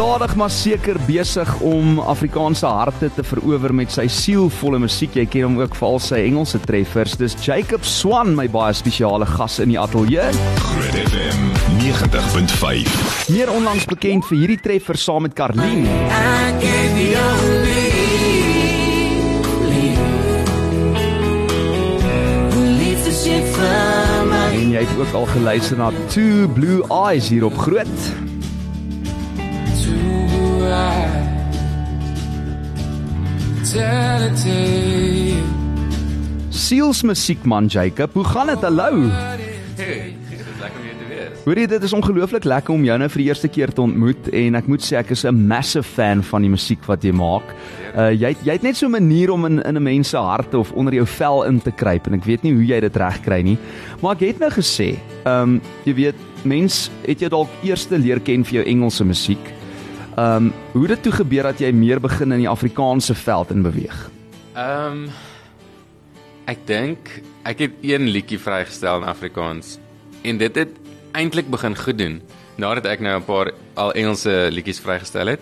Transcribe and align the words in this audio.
stadig 0.00 0.32
maar 0.36 0.50
seker 0.50 0.96
besig 1.04 1.48
om 1.60 1.98
Afrikaanse 1.98 2.66
harte 2.66 3.10
te 3.12 3.22
verower 3.24 3.74
met 3.74 3.92
sy 3.92 4.06
sielvolle 4.08 4.78
musiek. 4.80 5.12
Jy 5.12 5.26
ken 5.28 5.44
hom 5.44 5.58
ook 5.60 5.74
vir 5.76 5.86
al 5.90 6.00
sy 6.00 6.20
Engelse 6.30 6.56
treffers. 6.64 7.18
Dis 7.20 7.36
Jacob 7.44 7.84
Swan, 7.84 8.32
my 8.38 8.46
baie 8.48 8.72
spesiale 8.72 9.28
gas 9.28 9.58
in 9.60 9.68
die 9.74 9.76
ateljee. 9.76 10.30
Groot 10.62 10.96
FM 11.02 11.42
90.5. 11.82 12.96
Meer 13.34 13.52
onlangs 13.52 13.84
bekend 13.92 14.24
vir 14.30 14.40
hierdie 14.40 14.58
treffer 14.64 14.96
saam 14.96 15.28
met 15.28 15.36
Karlien. 15.36 15.84
I 15.84 16.56
gave 16.64 16.96
the 16.96 17.10
only 17.20 17.84
who 22.56 22.64
leads 22.80 23.04
the 23.04 23.12
ship 23.20 23.44
from 23.52 24.32
my 24.32 24.48
En 24.62 24.72
jy 24.72 24.88
het 24.88 24.96
ook 24.96 25.12
al 25.12 25.30
geluister 25.36 25.76
na 25.84 25.92
Two 26.08 26.48
Blue 26.56 26.80
Eyes 26.88 27.28
hier 27.28 27.44
op 27.52 27.60
Groot. 27.68 28.29
Tale. 30.70 31.28
Sielsmusiek 36.50 37.44
man 37.44 37.66
Jacob. 37.66 38.14
Hoe 38.14 38.24
gaan 38.24 38.46
dit? 38.46 38.62
Hallo. 38.62 39.08
Hey, 39.76 40.16
dit 40.28 40.38
is 40.38 40.60
lekker 40.60 40.78
om 40.78 40.86
hier 40.86 40.96
te 40.98 41.08
wees. 41.08 41.42
Hoorie, 41.44 41.66
dit 41.66 41.82
is 41.82 41.92
ongelooflik 41.96 42.44
lekker 42.44 42.74
om 42.74 42.84
jou 42.86 42.98
nou 43.00 43.08
vir 43.10 43.22
die 43.22 43.28
eerste 43.30 43.50
keer 43.50 43.72
te 43.74 43.82
ontmoet 43.82 44.30
en 44.42 44.58
ek 44.60 44.70
moet 44.70 44.84
sê 44.84 44.98
ek 45.00 45.12
is 45.16 45.24
'n 45.26 45.34
massive 45.34 45.86
fan 45.86 46.22
van 46.22 46.42
die 46.46 46.52
musiek 46.52 46.82
wat 46.86 47.02
jy 47.02 47.12
maak. 47.12 47.54
Uh 47.96 48.10
jy 48.14 48.36
jy 48.44 48.52
het 48.52 48.62
net 48.62 48.76
so 48.76 48.86
'n 48.86 48.94
manier 48.94 49.30
om 49.30 49.46
in 49.46 49.62
in 49.62 49.76
'n 49.76 49.82
mens 49.82 50.08
se 50.08 50.16
harte 50.16 50.58
of 50.58 50.72
onder 50.72 50.94
jou 50.94 51.06
vel 51.06 51.44
in 51.44 51.60
te 51.60 51.70
kruip 51.72 52.06
en 52.06 52.14
ek 52.14 52.24
weet 52.24 52.42
nie 52.42 52.54
hoe 52.54 52.66
jy 52.66 52.80
dit 52.80 52.96
regkry 52.96 53.42
nie. 53.42 53.58
Maar 54.02 54.12
ek 54.12 54.20
het 54.20 54.38
nou 54.38 54.50
gesê, 54.50 54.98
ehm 55.24 55.42
um, 55.42 55.60
jy 55.84 55.94
weet, 55.94 56.18
mens 56.44 56.90
het 57.06 57.20
jy 57.20 57.28
dalk 57.28 57.48
eers 57.62 57.88
leer 57.90 58.20
ken 58.20 58.44
vir 58.44 58.62
jou 58.62 58.64
Engelse 58.64 59.04
musiek. 59.04 59.59
Ehm 60.20 60.36
um, 60.36 60.52
hoe 60.72 60.82
het 60.82 60.90
dit 60.90 61.02
toe 61.02 61.12
gebeur 61.12 61.46
dat 61.48 61.60
jy 61.62 61.70
meer 61.72 62.00
begin 62.00 62.34
in 62.34 62.42
die 62.42 62.48
Afrikaanse 62.48 63.14
veld 63.14 63.50
in 63.54 63.62
beweeg? 63.64 63.98
Ehm 64.52 65.04
um, 65.06 65.06
ek 66.50 66.66
dink 66.68 67.08
ek 67.48 67.62
het 67.64 67.78
een 67.86 68.08
liedjie 68.10 68.40
vrygestel 68.42 69.00
in 69.00 69.06
Afrikaans 69.08 69.78
en 70.22 70.40
dit 70.42 70.56
het 70.60 70.74
eintlik 71.16 71.48
begin 71.48 71.76
goed 71.78 71.98
doen 71.98 72.18
nadat 72.60 72.90
ek 72.90 73.00
nou 73.00 73.14
'n 73.16 73.24
paar 73.24 73.52
al 73.74 73.92
Engelse 73.92 74.48
liedjies 74.50 74.80
vrygestel 74.80 75.26
het. 75.26 75.40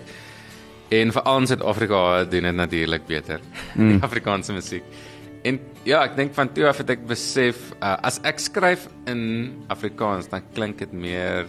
En 0.89 1.13
veral 1.13 1.39
in 1.39 1.47
Suid-Afrika 1.47 2.25
doen 2.25 2.43
dit 2.43 2.55
natuurlik 2.55 3.07
beter. 3.07 3.41
Mm. 3.75 3.99
Afrikaanse 4.01 4.53
musiek. 4.53 4.85
En 5.43 5.61
ja, 5.83 6.05
ek 6.05 6.17
dink 6.17 6.35
van 6.35 6.53
toe 6.53 6.69
af 6.69 6.77
het 6.77 6.91
ek 6.91 7.07
besef 7.07 7.57
uh, 7.83 7.97
as 8.03 8.21
ek 8.23 8.39
skryf 8.39 8.87
in 9.07 9.53
Afrikaans 9.67 10.29
dan 10.29 10.43
klink 10.53 10.79
dit 10.79 10.93
meer 10.93 11.47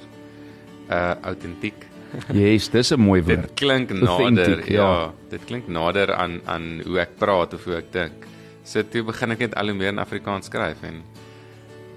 uh 0.90 1.14
autentiek. 1.22 1.89
Yes, 2.34 2.70
dis 2.70 2.92
'n 2.92 3.00
mooi 3.00 3.22
woord. 3.24 3.42
Dit 3.42 3.54
klink 3.54 3.92
Authentic, 3.92 4.48
nader, 4.48 4.72
ja. 4.72 4.82
ja. 4.92 5.12
Dit 5.30 5.46
klink 5.46 5.68
nader 5.68 6.14
aan 6.14 6.42
aan 6.46 6.82
hoe 6.86 7.00
ek 7.00 7.18
praat 7.18 7.54
of 7.54 7.64
hoe 7.64 7.76
ek 7.76 7.92
dink. 7.92 8.26
So 8.64 8.82
toe 8.84 9.04
begin 9.04 9.32
ek 9.32 9.40
net 9.40 9.56
al 9.56 9.66
hoe 9.72 9.76
meer 9.78 9.90
in 9.94 10.00
Afrikaans 10.00 10.46
skryf 10.46 10.82
en 10.84 11.04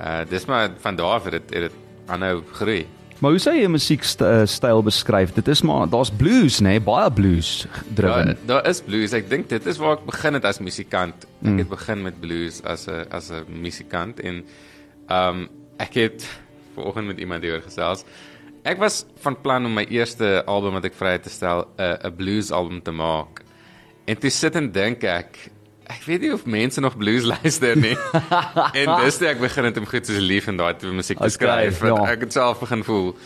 uh 0.00 0.24
dis 0.28 0.44
maar 0.46 0.70
van 0.80 0.96
daar 0.96 1.06
af 1.19 1.24
het 1.24 1.32
dit 1.32 1.54
het 1.54 1.62
dit 1.70 1.72
aanhou 2.06 2.42
groei. 2.52 2.86
Maar 3.22 3.30
hoe 3.30 3.38
sou 3.41 3.54
jy 3.54 3.64
'n 3.64 3.70
musiekstyl 3.70 4.82
beskryf? 4.82 5.32
Dit 5.32 5.48
is 5.48 5.62
maar 5.62 5.88
daar's 5.88 6.10
blues, 6.10 6.58
nê, 6.60 6.62
nee? 6.74 6.80
baie 6.80 7.10
blues 7.12 7.66
driven. 7.94 8.26
Daar 8.26 8.36
daar 8.47 8.69
is 8.69 8.80
blues. 8.80 9.12
Ek 9.12 9.28
dink 9.30 9.48
dit 9.48 9.66
is 9.66 9.76
waar 9.78 9.92
ek 9.98 10.04
begin 10.06 10.34
het 10.34 10.44
as 10.44 10.58
musikant. 10.58 11.14
Ek 11.44 11.50
Mm. 11.50 11.58
het 11.58 11.69
begin 11.69 12.02
met 12.02 12.20
blues 12.20 12.62
as 12.64 12.86
'n 12.88 13.06
as 13.10 13.30
'n 13.30 13.44
musikant 13.48 14.20
en 14.20 14.44
um 15.10 15.48
ek 15.78 15.94
het 15.94 16.26
vanoggend 16.74 17.06
met 17.06 17.19
iemand 17.19 17.42
hieroor 17.42 17.62
gesels. 17.62 18.04
Ek 18.64 18.78
was 18.78 19.05
van 19.24 19.34
plan 19.42 19.64
om 19.66 19.74
my 19.74 19.82
eerste 19.91 20.42
album 20.46 20.77
wat 20.78 20.84
ek 20.86 20.94
vry 20.94 21.16
te 21.18 21.30
stel 21.30 21.66
'n 21.78 21.96
'n 22.06 22.14
blues 22.16 22.50
album 22.52 22.82
te 22.82 22.91
maak. 22.94 23.42
En 24.06 24.16
toe 24.19 24.30
sit 24.30 24.54
en 24.56 24.70
dink 24.72 25.02
ek 25.04 25.50
Ek 25.91 26.04
weet 26.06 26.20
nie 26.20 26.32
of 26.32 26.46
mense 26.46 26.80
nog 26.80 26.96
blues 26.96 27.24
luister 27.34 27.76
nie. 27.76 27.97
en 28.81 28.97
dis 29.04 29.19
toe 29.19 29.28
ek 29.28 29.41
begin 29.41 29.64
het 29.64 29.76
om 29.76 29.87
goed 29.87 30.06
soos 30.06 30.19
lief 30.22 30.47
en 30.48 30.56
daai 30.56 30.75
tipe 30.78 30.92
musiek 30.94 31.19
te 31.19 31.25
Okay, 31.25 31.70
skryf. 31.70 31.81
ja. 31.82 31.97
Ek 32.12 32.20
het 32.20 32.32
self 32.32 32.60
begin 32.60 32.84
voel 32.84 33.16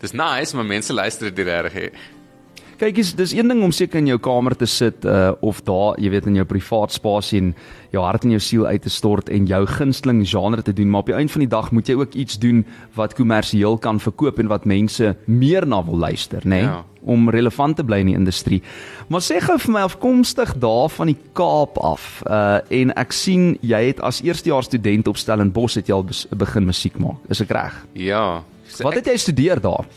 dis 0.00 0.12
nice, 0.12 0.56
maar 0.56 0.64
mense 0.66 0.92
luister 0.92 1.30
dit 1.34 1.46
regtig. 1.46 1.92
Kyk, 2.80 2.98
is 2.98 3.14
dis 3.14 3.32
een 3.36 3.48
ding 3.48 3.62
om 3.62 3.72
seker 3.72 4.00
in 4.00 4.06
jou 4.06 4.18
kamer 4.22 4.56
te 4.56 4.66
sit 4.66 5.04
uh 5.04 5.32
of 5.40 5.62
daar, 5.66 5.98
jy 6.00 6.10
weet, 6.10 6.26
in 6.26 6.38
jou 6.40 6.46
privaat 6.48 6.92
spasie 6.92 7.40
en 7.40 7.52
jou 7.92 8.04
hart 8.04 8.24
en 8.24 8.34
jou 8.36 8.40
siel 8.40 8.66
uit 8.66 8.82
te 8.82 8.90
stort 8.90 9.28
en 9.28 9.46
jou 9.46 9.66
gunsteling 9.66 10.22
genre 10.28 10.62
te 10.62 10.72
doen, 10.72 10.90
maar 10.90 11.04
op 11.04 11.10
die 11.12 11.16
einde 11.18 11.32
van 11.32 11.44
die 11.44 11.50
dag 11.50 11.70
moet 11.72 11.88
jy 11.88 11.98
ook 11.98 12.14
iets 12.14 12.38
doen 12.38 12.64
wat 12.94 13.14
kommersieel 13.18 13.78
kan 13.78 14.00
verkoop 14.00 14.38
en 14.38 14.48
wat 14.52 14.64
mense 14.64 15.16
meer 15.26 15.66
na 15.66 15.82
wil 15.84 15.98
luister, 15.98 16.42
nê? 16.44 16.62
Nee? 16.62 16.70
Ja. 16.70 16.82
om 17.04 17.30
relevant 17.30 17.76
te 17.76 17.84
bly 17.84 17.98
in 18.02 18.12
die 18.12 18.14
industrie. 18.18 18.60
Maar 19.10 19.24
sê 19.24 19.40
gou 19.42 19.56
vir 19.58 19.74
my 19.74 19.80
afkomstig 19.88 20.54
daar 20.62 20.90
van 20.94 21.10
die 21.10 21.18
Kaap 21.34 21.78
af. 21.82 22.22
Uh 22.26 22.60
en 22.82 22.92
ek 23.00 23.12
sien 23.16 23.56
jy 23.60 23.80
het 23.88 24.00
as 24.04 24.22
eerstejaars 24.22 24.70
student 24.70 25.08
op 25.10 25.18
Stellenbosch 25.18 25.80
het 25.80 25.90
jy 25.90 25.98
al 25.98 26.06
begin 26.38 26.68
musiek 26.68 26.98
maak. 27.02 27.18
Is 27.32 27.42
ek 27.42 27.50
reg? 27.50 27.76
Ja. 27.98 28.42
So 28.68 28.86
Wat 28.86 29.00
het 29.00 29.10
jy 29.10 29.16
studeer 29.18 29.60
daar? 29.60 29.88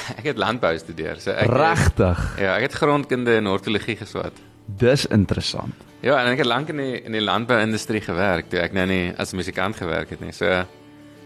ek, 0.18 0.24
het 0.24 0.38
landbou 0.38 0.72
studeer. 0.78 1.20
So 1.20 1.30
ek 1.30 1.50
Regtig. 1.50 2.22
Ja, 2.40 2.54
ek 2.56 2.62
het 2.68 2.72
grondkunde 2.80 3.36
en 3.36 3.46
hortologie 3.46 3.96
geswat. 3.96 4.32
Dis 4.66 5.06
interessant. 5.06 5.74
Ja, 6.04 6.18
en 6.22 6.32
ek 6.32 6.38
het 6.44 6.46
lank 6.48 6.68
in 6.68 6.76
die 6.80 7.02
in 7.04 7.12
die 7.12 7.20
landbou-industrie 7.24 8.00
gewerk 8.04 8.48
toe 8.52 8.60
ek 8.60 8.72
nou 8.76 8.86
nie 8.86 9.12
as 9.18 9.32
musikant 9.32 9.76
gewerk 9.76 10.10
het 10.10 10.20
nie. 10.20 10.32
So 10.32 10.46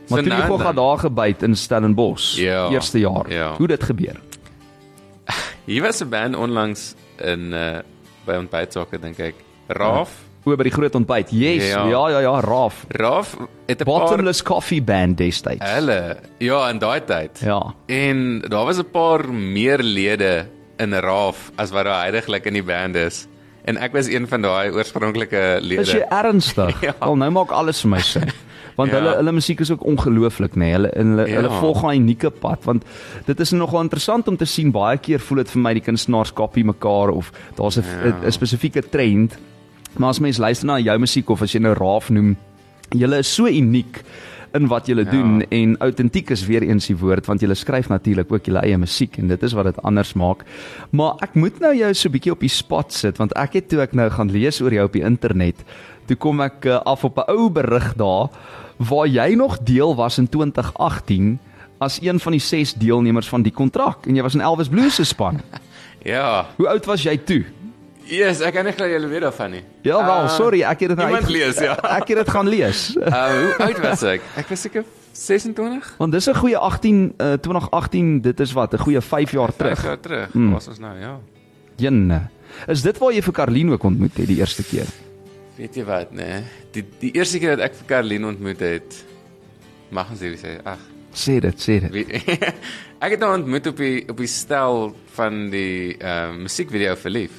Maar 0.08 0.22
so 0.22 0.24
toe 0.24 0.32
jy 0.38 0.46
gou 0.48 0.58
gaan 0.58 0.74
daar 0.78 0.98
gebyt 0.98 1.42
in 1.42 1.54
Stellenbosch, 1.56 2.36
Ja. 2.40 2.68
eerste 2.72 2.98
jaar. 2.98 3.26
Ja. 3.30 3.54
Hoe 3.58 3.66
dit 3.68 3.82
gebeur? 3.84 4.16
Hier 5.68 5.82
was 5.82 6.00
'n 6.00 6.08
band 6.08 6.36
onlangs 6.36 6.94
in 7.20 7.52
uh 7.52 7.80
by 8.26 8.36
ontbytsakke 8.36 8.98
dink 9.00 9.18
ek. 9.18 9.34
Raaf. 9.68 10.10
O 10.52 10.56
by 10.56 10.62
die 10.64 10.72
groot 10.72 10.94
ontbyt. 10.94 11.30
Yes, 11.30 11.68
ja 11.70 11.86
Ja. 11.88 12.08
ja 12.10 12.20
ja, 12.20 12.40
Raaf. 12.40 12.84
Raaf 12.88 13.36
het 13.66 13.80
'n 13.80 13.84
paar 13.84 14.00
Bottomless 14.00 14.42
Coffee 14.42 14.82
Band 14.82 15.16
destyds. 15.18 15.64
hulle 15.74 16.16
ja, 16.38 16.68
in 16.70 16.78
daai 16.78 17.00
tyd. 17.04 17.40
Ja. 17.44 17.74
En 17.86 18.40
daar 18.48 18.64
was 18.64 18.78
'n 18.78 18.90
paar 18.92 19.28
meer 19.32 19.78
lede 19.82 20.46
in 20.78 20.92
Raaf 20.92 21.50
as 21.56 21.70
wat 21.70 21.84
daar 21.84 22.00
heidaglik 22.02 22.44
in 22.46 22.52
die 22.54 22.62
band 22.62 22.94
is. 22.96 23.26
En 23.64 23.76
ek 23.76 23.92
was 23.92 24.06
een 24.06 24.26
van 24.28 24.40
daai 24.42 24.70
oorspronklike 24.70 25.58
lede. 25.60 25.80
Is 25.82 25.92
jy 25.92 26.04
ernstig? 26.08 26.80
Ja. 26.86 26.94
Wel 27.00 27.16
nou 27.16 27.30
maak 27.30 27.50
alles 27.50 27.80
vir 27.80 27.90
my 27.90 28.00
sin. 28.00 28.30
Want 28.78 28.90
Ja. 28.90 28.96
hulle 29.00 29.16
hulle 29.16 29.32
musiek 29.32 29.60
is 29.60 29.70
ook 29.70 29.82
ongelooflik, 29.84 30.54
nê. 30.54 30.58
Nee. 30.58 30.72
Hulle 30.72 30.90
hulle, 30.94 31.26
Ja. 31.28 31.34
hulle 31.34 31.50
volg 31.50 31.82
'n 31.82 31.96
unieke 31.96 32.30
pad 32.30 32.64
want 32.64 32.84
dit 33.26 33.40
is 33.40 33.50
nogal 33.50 33.80
interessant 33.82 34.28
om 34.28 34.36
te 34.36 34.44
sien 34.44 34.70
baie 34.70 34.98
keer 34.98 35.18
voel 35.20 35.36
dit 35.38 35.50
vir 35.50 35.60
my 35.62 35.72
die 35.72 35.82
kunstenaars 35.82 36.32
kopie 36.32 36.64
mekaar 36.64 37.10
of 37.10 37.32
daar's 37.56 37.76
'n 37.78 37.84
Ja. 38.22 38.30
spesifieke 38.30 38.88
trend. 38.88 39.36
Maar 39.98 40.08
as 40.14 40.20
mens 40.22 40.38
luister 40.38 40.66
na 40.66 40.78
jou 40.78 40.98
musiek 41.02 41.30
of 41.30 41.42
as 41.42 41.52
jy 41.54 41.60
nou 41.64 41.74
Raaf 41.74 42.10
noem, 42.14 42.36
julle 42.94 43.18
is 43.18 43.30
so 43.34 43.46
uniek 43.50 44.02
in 44.56 44.68
wat 44.70 44.86
julle 44.88 45.04
Ja. 45.04 45.10
doen 45.10 45.42
en 45.52 45.76
autentiek 45.84 46.30
is 46.30 46.46
weer 46.46 46.62
eens 46.62 46.86
die 46.86 46.96
woord 46.96 47.26
want 47.26 47.40
julle 47.40 47.54
skryf 47.54 47.88
natuurlik 47.90 48.30
ook 48.32 48.46
julle 48.48 48.62
eie 48.64 48.78
musiek 48.78 49.18
en 49.18 49.28
dit 49.28 49.42
is 49.42 49.52
wat 49.52 49.64
dit 49.64 49.82
anders 49.82 50.14
maak. 50.14 50.44
Maar 50.90 51.18
ek 51.20 51.34
moet 51.34 51.58
nou 51.60 51.74
jou 51.76 51.90
so 51.94 52.08
bietjie 52.08 52.32
op 52.32 52.40
die 52.40 52.48
spot 52.48 52.92
sit 52.92 53.18
want 53.18 53.32
ek 53.36 53.52
het 53.58 53.68
toe 53.68 53.80
ek 53.82 53.92
nou 53.92 54.08
gaan 54.10 54.30
lees 54.32 54.60
oor 54.62 54.72
jou 54.72 54.84
op 54.86 54.92
die 54.92 55.02
internet, 55.04 55.56
toe 56.06 56.16
kom 56.16 56.40
ek 56.40 56.64
uh, 56.64 56.80
af 56.86 57.04
op 57.04 57.18
'n 57.18 57.28
ou 57.30 57.50
berig 57.50 57.94
daar 57.96 58.28
waar 58.78 59.06
jy 59.06 59.34
nog 59.34 59.58
deel 59.64 59.94
was 59.96 60.18
in 60.18 60.28
2018 60.28 61.38
as 61.80 61.98
een 62.02 62.18
van 62.20 62.32
die 62.32 62.40
6 62.40 62.74
deelnemers 62.74 63.28
van 63.28 63.42
die 63.42 63.52
kontrak 63.52 64.06
en 64.06 64.16
jy 64.16 64.22
was 64.22 64.34
in 64.34 64.40
Elvis 64.40 64.68
Blues 64.68 64.94
se 64.94 65.04
span. 65.04 65.40
Ja. 66.04 66.46
Hoe 66.56 66.68
oud 66.68 66.86
was 66.86 67.02
jy 67.02 67.16
toe? 67.18 67.44
Yes, 68.08 68.40
ek 68.40 68.54
kan 68.54 68.64
nie 68.64 68.72
glo 68.72 68.86
julle 68.88 69.08
weet 69.10 69.20
daarvan 69.26 69.50
nie. 69.50 69.62
Ja 69.84 69.98
wel, 70.06 70.22
Uh, 70.24 70.28
sorry, 70.36 70.62
ek 70.62 70.80
het 70.80 70.88
dit 70.94 70.98
nou 70.98 71.14
uitge- 71.14 71.30
lees, 71.32 71.58
ja. 71.60 71.74
Ek 71.98 72.08
het 72.08 72.16
dit 72.22 72.30
gaan 72.30 72.48
lees. 72.48 72.96
Uh 72.96 73.26
hoe 73.40 73.54
oud 73.66 73.80
was 73.84 74.02
ek? 74.02 74.22
Ek 74.36 74.48
was 74.48 74.60
seker 74.64 74.84
26. 75.12 75.94
Want 75.98 76.12
dis 76.12 76.26
'n 76.28 76.34
goeie 76.34 76.56
18 76.56 77.14
uh, 77.18 77.32
2018, 77.42 78.20
dit 78.20 78.40
is 78.40 78.52
wat, 78.52 78.72
'n 78.74 78.78
goeie 78.78 79.00
5 79.00 79.30
jaar 79.32 79.52
Terug, 79.56 79.74
terug. 79.78 79.84
jaar 79.84 80.00
terug. 80.00 80.34
Mm. 80.34 80.52
Was 80.52 80.68
ons 80.68 80.78
nou, 80.78 80.98
ja. 81.00 81.18
Jenne. 81.76 82.20
Is 82.66 82.82
dit 82.82 82.98
waar 82.98 83.12
jy 83.12 83.22
vir 83.22 83.32
Karlien 83.32 83.70
ook 83.72 83.82
ontmoet 83.84 84.16
het 84.16 84.26
die 84.26 84.38
eerste 84.38 84.62
keer? 84.64 84.86
Weet 85.58 85.74
jy 85.74 85.84
wat, 85.84 86.12
nee. 86.12 86.42
Die 86.72 86.84
die 87.00 87.12
eerste 87.12 87.38
keer 87.38 87.56
dat 87.56 87.64
ek 87.70 87.74
vir 87.74 87.86
Caroline 87.86 88.26
ontmoet 88.26 88.60
het, 88.60 89.04
mag 89.90 90.10
ons 90.10 90.20
hierdie 90.20 90.38
sê, 90.40 90.58
ag, 90.64 90.78
Sê 91.14 91.40
dit, 91.40 91.56
sê 91.60 91.80
dit. 91.80 91.92
Ek 93.04 93.10
het 93.14 93.20
haar 93.22 93.34
ontmoet 93.38 93.66
op 93.66 93.76
die 93.76 94.04
op 94.08 94.16
die 94.16 94.26
stel 94.28 94.94
van 95.16 95.48
die 95.50 95.96
ehm 95.98 96.34
uh, 96.36 96.42
musiekvideo 96.44 96.94
verlief. 96.96 97.32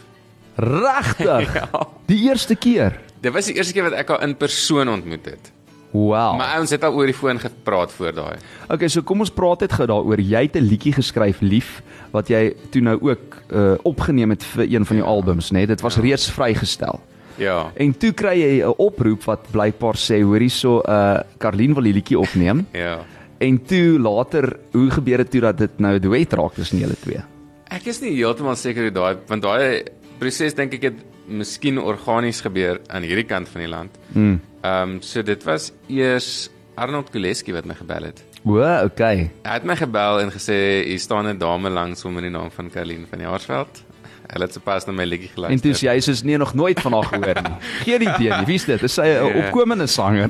Regtig? 0.60 1.54
Ja. 1.60 1.88
Die 2.10 2.24
eerste 2.30 2.56
keer. 2.56 3.00
Dit 3.22 3.34
was 3.34 3.46
die 3.46 3.56
eerste 3.56 3.74
keer 3.74 3.84
wat 3.90 3.94
ek 4.00 4.08
haar 4.10 4.24
in 4.26 4.36
persoon 4.40 4.90
ontmoet 4.90 5.26
het. 5.26 5.52
Wow. 5.92 6.38
Maar 6.38 6.60
ons 6.62 6.70
het 6.70 6.84
al 6.86 6.94
oor 6.94 7.10
die 7.10 7.16
foon 7.18 7.40
gepraat 7.42 7.92
voor 7.92 8.14
daai. 8.14 8.36
Okay, 8.70 8.88
so 8.94 9.02
kom 9.02 9.20
ons 9.26 9.32
praat 9.34 9.62
net 9.66 9.74
gou 9.74 9.88
daaroor. 9.90 10.22
Jy 10.22 10.42
het 10.46 10.56
'n 10.58 10.66
liedjie 10.70 10.94
geskryf, 10.94 11.42
Lief, 11.42 11.82
wat 12.12 12.28
jy 12.30 12.54
toe 12.72 12.82
nou 12.82 12.98
ook 13.02 13.38
uh 13.52 13.74
opgeneem 13.84 14.30
het 14.30 14.44
vir 14.44 14.66
een 14.70 14.86
van 14.86 14.98
jou 14.98 15.08
albums, 15.08 15.50
né? 15.52 15.58
Nee? 15.58 15.68
Dit 15.68 15.82
was 15.82 15.96
Ja. 15.96 16.02
reeds 16.02 16.32
vrygestel. 16.32 17.00
Ja. 17.38 17.72
En 17.76 17.98
toe 17.98 18.12
kry 18.12 18.36
jy 18.40 18.64
'n 18.66 18.74
oproep 18.78 19.24
wat 19.24 19.52
blykbaar 19.52 19.96
sê, 19.98 20.22
hoor 20.22 20.40
hierso, 20.40 20.82
uh 20.88 21.20
Karlien 21.38 21.74
wil 21.74 21.84
die 21.84 21.94
liedjie 21.94 22.20
opneem. 22.20 22.68
Ja. 22.74 23.00
En 23.40 23.62
toe 23.66 24.00
later, 24.00 24.60
hoe 24.72 24.90
gebeur 24.90 25.18
dit 25.18 25.32
toe 25.32 25.42
dat 25.42 25.58
dit 25.58 25.80
nou 25.80 25.96
'n 25.96 26.02
duet 26.02 26.34
raak 26.34 26.54
tussen 26.54 26.78
julle 26.80 26.96
twee? 27.02 27.22
Ek 27.70 27.86
is 27.86 28.02
nie 28.02 28.16
heeltemal 28.16 28.56
seker 28.56 28.82
hoe 28.82 28.92
daai 28.92 29.18
want 29.28 29.42
daai 29.42 29.84
proses 30.20 30.54
dink 30.58 30.74
ek 30.74 30.82
het 30.90 31.00
miskien 31.30 31.78
organies 31.78 32.42
gebeur 32.42 32.80
aan 32.90 33.04
hierdie 33.08 33.26
kant 33.30 33.50
van 33.50 33.62
die 33.62 33.70
land. 33.72 34.00
Mm. 34.14 34.40
Ehm 34.64 34.96
um, 34.96 35.02
so 35.02 35.22
dit 35.24 35.44
was 35.48 35.72
eers 35.88 36.50
Arnold 36.76 37.10
Kuleski 37.12 37.54
wat 37.54 37.66
my 37.66 37.76
gebel 37.76 38.04
het. 38.10 38.24
O, 38.46 38.56
okay. 38.86 39.30
Hy 39.44 39.54
het 39.58 39.66
my 39.68 39.76
gebel 39.76 40.22
en 40.24 40.32
gesê 40.32 40.84
hier 40.88 41.00
staan 41.00 41.28
'n 41.28 41.38
dame 41.38 41.70
langs 41.70 42.02
hom 42.04 42.14
met 42.14 42.24
die 42.24 42.32
naam 42.32 42.52
van 42.52 42.70
Karlien 42.70 43.06
van 43.10 43.20
Jaarsveld. 43.20 43.84
Hulle 44.30 44.46
het 44.46 44.54
sopas 44.54 44.86
na 44.86 44.94
my 44.94 45.04
liedjie 45.06 45.30
geluister. 45.34 45.58
En 45.70 45.72
dis 45.72 45.82
jy 45.82 46.00
soos 46.00 46.24
nee 46.24 46.38
nog 46.38 46.54
nooit 46.54 46.80
van 46.80 46.94
haar 46.94 47.04
gehoor 47.04 47.42
nie. 47.42 47.56
Geen 47.86 48.02
idee 48.02 48.30
nie. 48.38 48.46
Wie's 48.46 48.66
dit? 48.66 48.84
Is 48.84 48.94
sy 48.94 49.02
'n 49.02 49.26
Ja. 49.26 49.46
opkomende 49.46 49.88
sanger? 49.88 50.30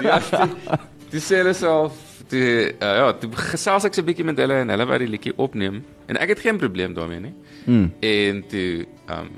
Ja, 0.00 0.20
Dis 1.10 1.24
sê 1.32 1.36
hulle 1.36 1.54
self 1.54 1.92
die 2.30 2.72
uh, 2.82 2.92
ja, 3.00 3.12
toe 3.20 3.30
gesels 3.32 3.84
ek 3.84 3.94
so 3.94 4.02
'n 4.02 4.06
bietjie 4.06 4.24
met 4.24 4.38
hulle 4.38 4.54
en 4.62 4.68
hulle 4.68 4.86
wou 4.86 4.98
die 4.98 5.08
liedjie 5.08 5.32
opneem 5.36 5.82
en 6.08 6.16
ek 6.16 6.28
het 6.28 6.40
geen 6.40 6.58
probleem 6.58 6.94
daarmee 6.94 7.20
nie. 7.20 7.34
Mm. 7.66 7.92
En 8.00 8.42
toe 8.48 8.86
um, 9.10 9.30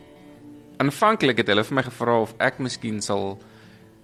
aanvanklik 0.78 1.36
het 1.42 1.48
hulle 1.48 1.64
vir 1.64 1.74
my 1.74 1.82
gevra 1.82 2.20
of 2.22 2.34
ek 2.38 2.58
miskien 2.58 3.00
sal 3.02 3.38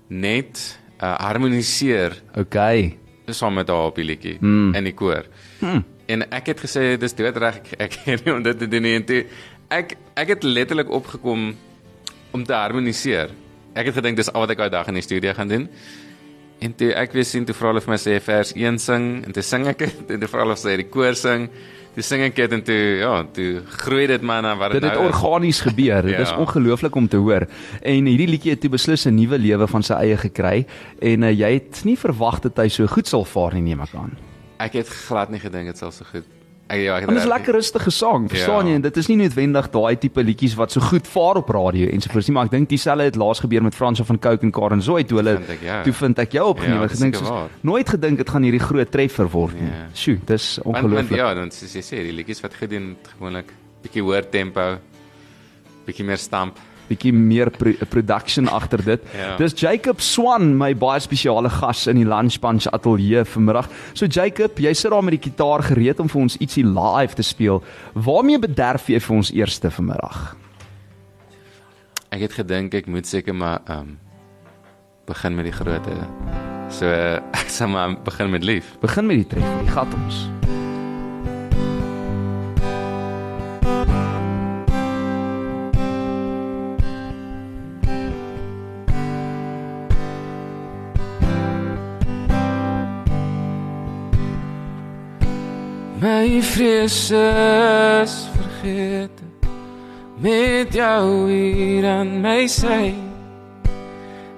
net 0.09 0.79
uh, 1.03 1.15
harmoniseer 1.21 2.21
Okay. 2.37 2.99
saam 3.27 3.55
met 3.55 3.69
haar 3.69 3.87
op 3.89 3.97
die 3.97 4.05
liedjie 4.05 4.37
Mm. 4.41 4.75
in 4.75 4.85
die 4.85 4.93
koor. 4.95 5.25
Hmm. 5.61 5.85
En 6.07 6.23
ek 6.31 6.47
het 6.47 6.61
gesê 6.61 6.99
dis 7.01 7.15
doodreg 7.15 7.57
ek, 7.57 7.73
ek 7.81 7.93
het 8.05 8.25
nie 8.25 8.35
om 8.35 8.43
dit 8.43 8.59
te 8.59 8.69
doen 8.69 8.83
nie 8.83 8.95
en 8.97 9.05
toe 9.05 9.25
ek 9.71 9.97
ek 10.15 10.29
het 10.29 10.43
letterlik 10.45 10.91
opgekom 10.91 11.55
om 12.33 12.45
te 12.45 12.53
harmoniseer. 12.53 13.31
Ek 13.75 13.87
het 13.87 13.95
gedink 13.95 14.17
dis 14.17 14.29
al 14.33 14.41
wat 14.45 14.51
ek 14.51 14.59
daai 14.59 14.71
dag 14.71 14.89
in 14.89 14.95
die 14.95 15.03
studio 15.03 15.33
gaan 15.33 15.49
doen. 15.49 15.69
En 16.65 16.73
toe 16.81 16.91
ek 16.97 17.13
weer 17.13 17.27
sien 17.29 17.45
toe 17.45 17.55
vra 17.57 17.73
hulle 17.73 17.83
vir 17.85 17.93
my 17.93 18.01
sê 18.01 18.17
vers 18.25 18.55
1 18.57 18.79
sing 18.81 19.07
en 19.27 19.33
toe 19.37 19.43
sing 19.45 19.67
ek 19.69 19.79
dit 19.85 20.13
en 20.17 20.21
toe 20.23 20.29
vra 20.33 20.45
hulle 20.47 20.57
sê 20.57 20.77
die 20.81 20.89
koor 20.89 21.17
sing. 21.19 21.49
Toe 21.95 22.03
sing 22.03 22.23
ek 22.27 22.35
dit 22.35 22.53
en 22.57 22.63
toe 22.67 22.79
ja, 22.99 23.11
toe 23.37 23.51
groei 23.85 24.07
dit 24.11 24.23
maar 24.27 24.41
na 24.43 24.55
wat 24.59 24.73
dit 24.73 24.81
Dit 24.83 24.91
het 24.91 24.99
nou 24.99 25.11
is. 25.11 25.15
organies 25.15 25.61
gebeur. 25.63 26.03
Dit 26.09 26.19
is 26.25 26.31
Ja. 26.33 26.39
ongelooflik 26.43 26.95
om 26.99 27.07
te 27.09 27.17
hoor. 27.23 27.47
En 27.83 28.07
hierdie 28.11 28.27
liedjie 28.33 28.51
het 28.57 28.61
toe 28.65 28.71
beslis 28.73 29.05
'n 29.07 29.15
nuwe 29.15 29.39
lewe 29.39 29.67
van 29.69 29.83
sy 29.83 29.95
eie 29.95 30.17
gekry 30.17 30.67
en 31.03 31.23
uh, 31.23 31.31
jy 31.31 31.53
het 31.61 31.85
nie 31.85 31.97
verwag 31.97 32.41
dat 32.41 32.57
hy 32.57 32.69
so 32.69 32.87
goed 32.87 33.07
sal 33.07 33.25
vaar 33.25 33.55
nie, 33.55 33.63
neem 33.63 33.81
ek 33.81 33.95
aan. 33.95 34.17
Ek 34.59 34.73
het 34.73 34.89
glad 34.89 35.31
nie 35.31 35.41
gedink 35.41 35.67
dit 35.67 35.79
sal 35.79 35.91
so 35.93 36.05
goed. 36.11 36.25
Ek 36.67 36.81
ja, 36.81 36.95
ek 36.97 37.01
het 37.03 37.11
Want 37.11 37.19
dit 37.19 37.25
is 37.25 37.25
regtig- 37.25 37.37
lekker 37.37 37.55
rustige 37.55 37.91
sang, 37.91 38.29
verstaan 38.31 38.65
Ja. 38.67 38.71
jy? 38.71 38.75
En 38.75 38.81
dit 38.81 38.97
is 38.97 39.07
nie 39.09 39.17
noodwendig 39.17 39.67
daai 39.71 39.97
tipe 39.99 40.23
liedjies 40.23 40.55
wat 40.57 40.73
so 40.73 40.81
goed 40.81 41.07
vaar 41.07 41.37
op 41.37 41.49
radio 41.49 41.89
en 41.93 42.01
so 42.01 42.09
voort 42.11 42.27
nie, 42.29 42.35
maar 42.35 42.45
ek 42.45 42.51
dink 42.51 42.69
dieselfde 42.69 43.05
het 43.05 43.17
laas 43.17 43.41
gebeur 43.41 43.63
met 43.63 43.75
Fransjo 43.75 44.05
van 44.05 44.19
Cooke 44.19 44.43
en 44.43 44.51
Karen 44.51 44.81
Zoid 44.83 45.09
toe 45.09 45.19
hulle 45.19 45.37
Vind 45.37 45.49
ek, 45.51 45.61
ja. 45.63 45.83
toe 45.83 45.93
vind 45.93 46.19
ek 46.19 46.33
jou 46.33 46.49
opgeneem. 46.49 46.79
Ja, 46.79 46.85
ek 46.85 46.91
seker 46.97 47.19
soos 47.19 47.29
waar. 47.29 47.49
nooit 47.61 47.89
gedink 47.89 48.17
dit 48.17 48.29
gaan 48.31 48.43
hierdie 48.43 48.61
groot 48.65 48.91
treffer 48.91 49.29
word 49.29 49.55
nie. 49.61 49.69
Ja. 49.69 49.89
Sjoe, 49.93 50.19
dis 50.25 50.59
ongelooflik. 50.65 51.17
ja, 51.19 51.35
dan 51.35 51.51
soos 51.51 51.73
jy 51.75 51.81
sê, 51.83 51.97
die 52.03 52.13
liedjies 52.13 52.41
wat 52.41 52.55
gedoen 52.55 52.97
gewoonlik 53.19 53.53
bietjie 53.83 54.03
hoër 54.03 54.31
tempo, 54.31 54.79
bietjie 55.87 56.05
meer 56.05 56.17
stamp. 56.19 56.57
Bietjie 56.89 57.13
meer 57.15 57.51
pro 57.55 57.73
production 57.91 58.49
agter 58.49 58.85
dit. 58.85 59.03
Ja. 59.17 59.35
Dis 59.41 59.57
Jacob 59.61 60.01
Swan, 60.01 60.53
my 60.59 60.73
baie 60.79 61.01
spesiale 61.01 61.51
gas 61.51 61.87
in 61.91 62.01
die 62.01 62.07
Lunch 62.09 62.39
Bunch 62.43 62.69
ateljee 62.71 63.25
vanmiddag. 63.25 63.69
So 63.93 64.07
Jacob, 64.07 64.59
jy 64.61 64.75
sit 64.75 64.93
daar 64.93 65.05
met 65.05 65.19
die 65.19 65.25
kitaar 65.31 65.65
gereed 65.65 66.01
om 66.01 66.11
vir 66.13 66.25
ons 66.27 66.39
ietsie 66.39 66.65
live 66.67 67.17
te 67.19 67.27
speel. 67.27 67.63
Waarmee 67.95 68.41
bederf 68.43 68.89
jy 68.93 69.01
vir 69.01 69.17
ons 69.17 69.33
eerste 69.35 69.71
vanmiddag? 69.71 70.35
Ek 72.15 72.29
het 72.29 72.35
gedink 72.39 72.75
ek 72.79 72.87
moet 72.87 73.09
seker 73.11 73.35
maar 73.35 73.63
ehm 73.67 73.95
um, 73.95 74.01
begin 75.05 75.35
met 75.37 75.45
die 75.45 75.53
grootte. 75.53 75.93
So 76.73 76.89
ek 77.41 77.51
sal 77.53 77.69
maar 77.69 77.99
begin 78.07 78.31
met 78.31 78.45
lief. 78.45 78.77
Begin 78.81 79.07
met 79.11 79.25
die 79.25 79.29
treffer, 79.35 79.65
die 79.65 79.75
gat 79.75 79.99
ons. 80.01 80.25
My 96.05 96.43
vrees 96.43 97.11
is 97.11 98.29
vergeet 98.37 99.23
met 100.19 100.73
jou 100.73 101.31
hier 101.31 101.87
aan 101.89 102.21
my 102.21 102.45
sy. 102.47 102.93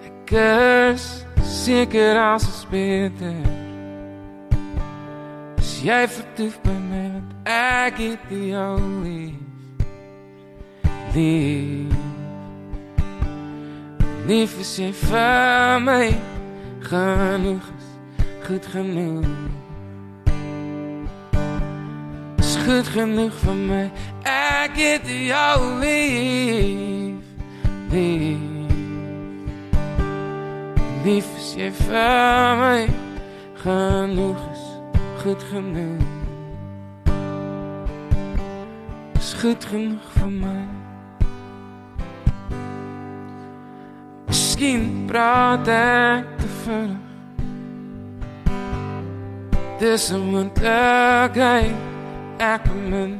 Ek 0.06 0.30
is 0.30 1.06
seker 1.42 2.20
as 2.22 2.46
is 2.46 2.60
beter. 2.70 3.34
As 5.58 5.74
jy 5.82 5.98
vertoef 6.06 6.54
by 6.62 6.76
my 6.86 7.02
want 7.16 7.34
ek 7.56 7.98
het 8.04 8.30
jou 8.30 8.78
lief. 9.02 10.06
Lief. 11.18 11.98
Lief 14.30 14.58
is 14.62 14.74
jy 14.84 14.94
vir 15.02 15.84
my 15.90 16.02
genoeg 16.86 17.70
is 17.74 17.94
goed 18.46 18.74
genoeg. 18.78 19.55
Goed 22.66 22.88
genoeg 22.88 23.34
vir 23.44 23.54
my. 23.54 23.82
Ek 24.26 24.74
het 24.74 25.06
jou 25.06 25.58
lief. 25.78 27.22
Lief. 27.92 28.72
Lief 31.04 31.28
is 31.38 31.52
jy 31.54 31.70
vir 31.84 32.58
my. 32.62 32.80
Genoeg 33.62 34.42
is 34.50 34.66
goed 35.22 35.46
genoeg. 35.52 36.04
Is 39.14 39.32
goed 39.38 39.70
genoeg 39.70 40.12
vir 40.18 40.36
my. 40.42 40.60
Miskien 44.26 45.04
praat 45.06 45.68
ek 45.70 46.38
te 46.40 46.54
vinnig. 46.64 47.04
Dis 49.78 50.10
'n 50.10 50.24
moontlikheid 50.32 51.95
ek 52.38 52.66
min 52.90 53.18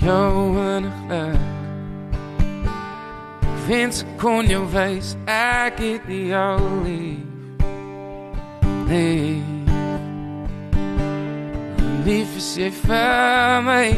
jou 0.00 0.56
innig 0.58 1.40
Wens 3.68 4.02
ek 4.02 4.16
kon 4.18 4.48
jou 4.50 4.64
wys 4.72 5.16
ek 5.26 5.78
het 5.78 6.08
jou 6.10 6.58
lief 6.86 7.30
Lief. 8.92 9.44
Lief 12.04 12.36
is 12.36 12.48
jy 12.58 12.68
vir 12.82 13.62
my 13.64 13.92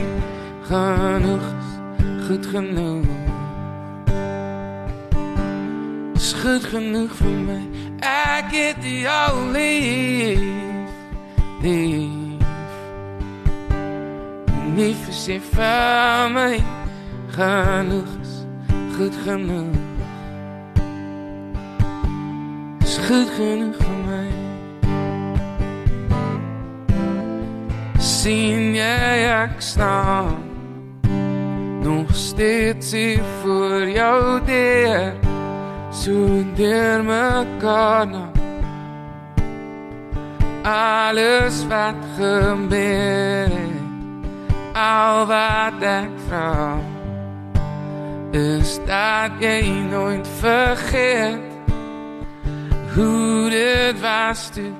genoeg 0.68 1.46
is 1.50 1.70
goed 2.26 2.46
genoeg. 2.52 3.08
Is 6.14 6.34
goed 6.42 6.68
genoeg 6.70 7.16
vir 7.22 7.38
my 7.48 7.62
ek 8.12 8.52
het 8.54 8.84
jou 8.84 9.32
lief. 9.56 10.92
Lief 11.64 12.23
Is 14.76 15.28
jy 15.28 15.36
vir 15.38 16.30
my 16.34 16.58
genoeg 17.30 18.08
is 18.24 18.32
goed 18.96 19.14
genoeg. 19.22 19.76
Is 22.82 22.96
goed 23.06 23.30
genoeg 23.36 23.78
vir 23.78 24.00
my 24.08 24.24
sien 28.02 28.74
jy 28.74 29.20
ek 29.30 29.62
staan 29.62 30.42
nog 31.84 32.10
steeds 32.10 32.90
hier 32.98 33.22
voor 33.42 33.86
jou 33.88 34.40
deur. 34.48 35.14
So 35.92 36.42
deur 36.58 37.04
mekaar 37.04 38.10
nou. 38.10 38.28
Alles 40.64 41.62
wat 41.70 42.02
gebeur 42.18 43.54
het 43.54 43.83
al 44.74 45.26
wat 45.26 45.82
ek 45.82 46.10
vra 46.28 46.78
is 48.34 48.78
dat 48.86 49.30
jy 49.38 49.62
nooit 49.90 50.28
vergeet 50.40 51.70
hoe 52.94 53.50
dit 53.50 54.00
was 54.02 54.50
toe 54.50 54.72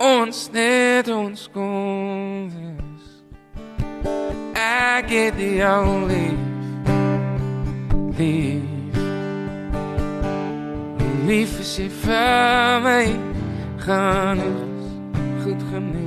ons 0.00 0.48
net 0.52 1.08
ons 1.12 1.48
kon 1.52 2.48
wees. 2.48 3.06
Ek 4.56 5.12
het 5.12 5.36
jou 5.36 6.08
lief 6.08 6.88
lief 8.16 9.00
lief 11.28 11.58
is 11.60 11.76
jy 11.82 11.88
vir 12.00 12.84
my 12.88 13.04
genoeg 13.84 14.86
goed 15.44 15.66
genoeg 15.68 15.99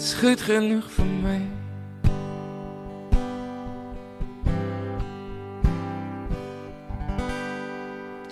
is 0.00 0.14
goed 0.16 0.40
genoeg 0.40 0.86
vir 0.96 1.08
my. 1.20 1.38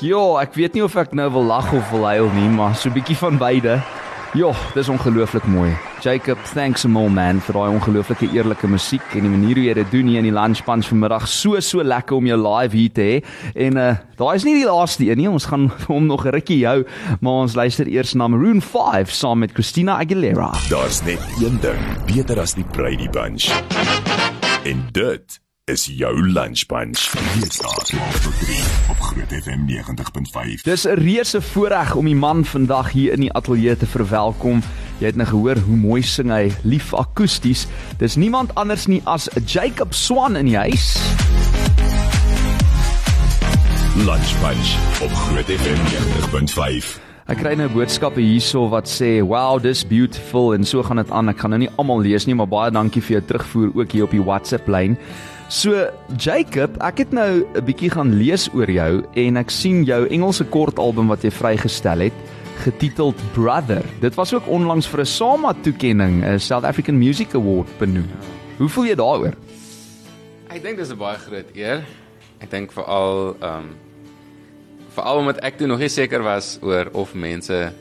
Ja, 0.01 0.23
ek 0.41 0.55
weet 0.57 0.79
nie 0.79 0.85
of 0.87 0.97
ek 0.97 1.13
nou 1.13 1.27
wil 1.35 1.45
lag 1.51 1.69
of 1.75 1.93
wil 1.93 2.07
huil 2.09 2.31
nie, 2.39 2.49
maar 2.49 2.77
so 2.77 2.89
'n 2.89 2.97
bietjie 2.97 3.19
van 3.21 3.37
beide. 3.37 3.83
Ja, 4.33 4.53
dis 4.75 4.89
ongelooflik 4.89 5.45
mooi. 5.45 5.77
Jacob, 6.01 6.39
thanks 6.55 6.85
a 6.85 6.89
more 6.89 7.11
man 7.11 7.41
vir 7.43 7.57
daai 7.57 7.73
ongelooflike 7.75 8.29
eerlike 8.31 8.69
musiek 8.71 9.17
en 9.19 9.25
die 9.27 9.33
manier 9.33 9.59
hoe 9.59 9.65
jy 9.65 9.73
dit 9.81 9.89
doen 9.91 10.11
hier 10.11 10.21
in 10.23 10.29
die 10.29 10.35
lunch 10.35 10.61
punch 10.67 10.87
vanmiddag. 10.93 11.27
So 11.27 11.59
so 11.65 11.83
lekker 11.83 12.17
om 12.21 12.29
jou 12.31 12.37
live 12.39 12.77
hier 12.79 12.93
te 12.95 13.07
hê. 13.09 13.17
En 13.67 13.81
uh 13.83 13.89
daai 14.19 14.35
is 14.35 14.47
nie 14.47 14.55
die 14.59 14.67
laaste 14.67 15.07
een 15.07 15.19
nie. 15.19 15.29
Ons 15.31 15.49
gaan 15.51 15.69
hom 15.91 16.07
nog 16.07 16.27
'n 16.27 16.35
rukkie 16.39 16.63
hou, 16.67 16.85
maar 17.21 17.43
ons 17.49 17.59
luister 17.59 17.87
eers 17.91 18.15
na 18.15 18.29
Maroon 18.29 18.63
5 18.63 19.11
saam 19.11 19.39
met 19.43 19.53
Christina 19.53 19.99
Aguilera. 19.99 20.53
Daar's 20.71 21.03
net 21.03 21.23
een 21.43 21.59
ding 21.61 21.83
beter 22.07 22.41
as 22.41 22.55
die 22.55 22.67
Brady 22.73 23.11
Bunch. 23.11 23.51
En 24.65 24.87
dit 24.93 25.41
is 25.67 25.85
jou 25.85 26.15
lunch 26.23 26.67
bunch. 26.67 27.11
Weesdae 27.35 27.83
12 27.85 28.21
tot 28.23 28.39
3 28.41 28.63
op 28.91 28.98
Groot 29.29 29.43
FM 29.43 29.67
90.5. 29.67 30.63
Dis 30.63 30.85
'n 30.85 30.95
reuse 30.95 31.43
voorreg 31.43 31.95
om 31.95 32.05
die 32.05 32.15
man 32.15 32.45
vandag 32.45 32.93
hier 32.93 33.13
in 33.13 33.21
die 33.21 33.33
ateljee 33.33 33.77
te 33.77 33.87
verwelkom. 33.87 34.63
Jy 34.99 35.07
het 35.07 35.17
nou 35.17 35.29
gehoor 35.29 35.57
hoe 35.57 35.77
mooi 35.77 36.03
sing 36.03 36.31
hy, 36.31 36.53
lief 36.63 36.95
akoesties. 36.95 37.67
Dis 37.99 38.17
niemand 38.17 38.55
anders 38.55 38.87
nie 38.87 39.01
as 39.05 39.29
Jacob 39.45 39.93
Swan 39.95 40.37
in 40.37 40.47
die 40.47 40.57
huis. 40.57 40.97
Lunch 43.97 44.33
bunch 44.41 45.03
op 45.03 45.13
Groot 45.13 45.47
FM 45.47 45.81
90.5. 45.93 47.01
Ek 47.27 47.37
kry 47.39 47.55
nou 47.55 47.69
boodskappe 47.69 48.21
hierso 48.21 48.69
wat 48.69 48.89
sê, 48.89 49.21
"Wow, 49.21 49.63
dis 49.63 49.87
beautiful" 49.87 50.55
en 50.55 50.65
so 50.65 50.83
gaan 50.83 50.97
dit 50.97 51.11
aan. 51.11 51.29
Ek 51.29 51.39
gaan 51.39 51.51
nou 51.51 51.61
nie 51.61 51.71
almal 51.77 52.01
lees 52.01 52.25
nie, 52.27 52.35
maar 52.35 52.49
baie 52.49 52.71
dankie 52.71 53.03
vir 53.03 53.21
jou 53.21 53.27
terugvoer 53.27 53.71
ook 53.75 53.93
hier 53.93 54.05
op 54.05 54.11
die 54.11 54.25
WhatsApp 54.25 54.69
lyn. 54.69 54.97
So, 55.49 55.73
Jacob, 56.21 56.75
ek 56.85 56.99
het 57.01 57.13
nou 57.17 57.41
'n 57.57 57.65
bietjie 57.65 57.89
gaan 57.89 58.13
lees 58.13 58.51
oor 58.53 58.69
jou 58.69 59.01
en 59.17 59.37
ek 59.37 59.51
sien 59.51 59.83
jou 59.83 60.07
Engelse 60.07 60.45
kortalbum 60.45 61.09
wat 61.09 61.23
jy 61.25 61.31
vrygestel 61.31 61.99
het, 61.99 62.13
getiteld 62.65 63.17
Brother. 63.33 63.83
Dit 64.01 64.15
was 64.15 64.35
ook 64.35 64.47
onlangs 64.47 64.87
vir 64.87 65.01
'n 65.01 65.07
SAMA 65.07 65.55
toekenning, 65.63 66.23
'n 66.23 66.39
South 66.39 66.65
African 66.65 66.99
Music 66.99 67.35
Award 67.35 67.79
benoem. 67.79 68.11
Hoe 68.59 68.69
voel 68.69 68.85
jy 68.85 68.95
daaroor? 68.95 69.35
Ek 70.51 70.63
dink 70.63 70.77
dis 70.77 70.91
'n 70.91 70.99
baie 70.99 71.17
groot 71.17 71.49
eer. 71.55 71.85
Ek 72.41 72.51
dink 72.51 72.73
veral 72.73 73.37
ehm 73.41 73.59
um, 73.59 73.77
veral 74.95 75.19
omdat 75.19 75.41
ek 75.45 75.57
toe 75.57 75.67
nog 75.67 75.79
nie 75.79 75.89
seker 75.89 76.23
was 76.23 76.59
oor 76.61 76.89
of 76.93 77.15
mense 77.15 77.73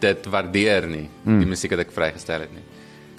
dit 0.00 0.26
waardeer 0.26 0.86
nie, 0.86 1.08
mm. 1.24 1.38
die 1.38 1.46
musiek 1.46 1.70
wat 1.70 1.80
ek 1.80 1.92
vrygestel 1.92 2.40
het 2.40 2.52
nie. 2.52 2.62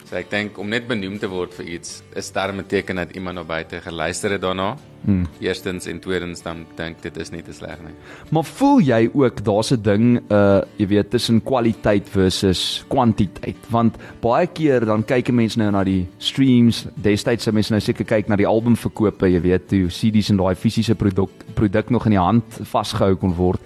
So 0.09 0.17
ek 0.17 0.31
dink 0.31 0.55
om 0.57 0.71
net 0.73 0.87
benoem 0.89 1.19
te 1.21 1.27
word 1.29 1.51
vir 1.53 1.67
iets 1.75 1.99
is 2.17 2.31
daarmee 2.33 2.65
teken 2.65 2.97
dat 2.97 3.11
iemand 3.13 3.37
nou 3.37 3.43
buite 3.45 3.77
geluister 3.83 4.33
het 4.33 4.41
daarna. 4.41 4.71
Hmm. 5.03 5.27
Eerstens 5.37 5.85
en 5.85 5.99
tweedens 6.01 6.41
dan 6.41 6.63
dink 6.79 7.03
dit 7.03 7.19
is 7.21 7.29
nie 7.29 7.43
te 7.45 7.53
sleg 7.53 7.77
nie. 7.85 7.93
Maar 8.33 8.47
voel 8.49 8.81
jy 8.87 8.99
ook 9.13 9.43
daar's 9.45 9.69
'n 9.71 9.81
ding 9.85 10.17
uh 10.33 10.61
jy 10.81 10.87
weet 10.87 11.11
tussen 11.11 11.43
kwaliteit 11.43 12.09
versus 12.09 12.83
kwantiteit 12.89 13.69
want 13.69 14.01
baie 14.21 14.47
keer 14.47 14.85
dan 14.85 15.05
kyk 15.05 15.29
'n 15.29 15.35
mens 15.35 15.55
nou 15.55 15.69
na 15.71 15.83
die 15.83 16.07
streams 16.17 16.87
destyds 16.95 17.43
se 17.43 17.51
mense 17.51 17.71
nou 17.71 17.81
seker 17.81 18.05
kyk 18.05 18.27
na 18.27 18.35
die 18.35 18.47
albumverkope 18.47 19.29
jy 19.29 19.41
weet 19.41 19.71
hoe 19.71 19.87
CD's 19.87 20.29
en 20.29 20.37
daai 20.37 20.55
fisiese 20.55 20.95
produk 20.95 21.29
produk 21.53 21.89
nog 21.89 22.05
in 22.05 22.11
die 22.11 22.25
hand 22.25 22.43
vasgehou 22.63 23.15
kon 23.15 23.35
word. 23.35 23.61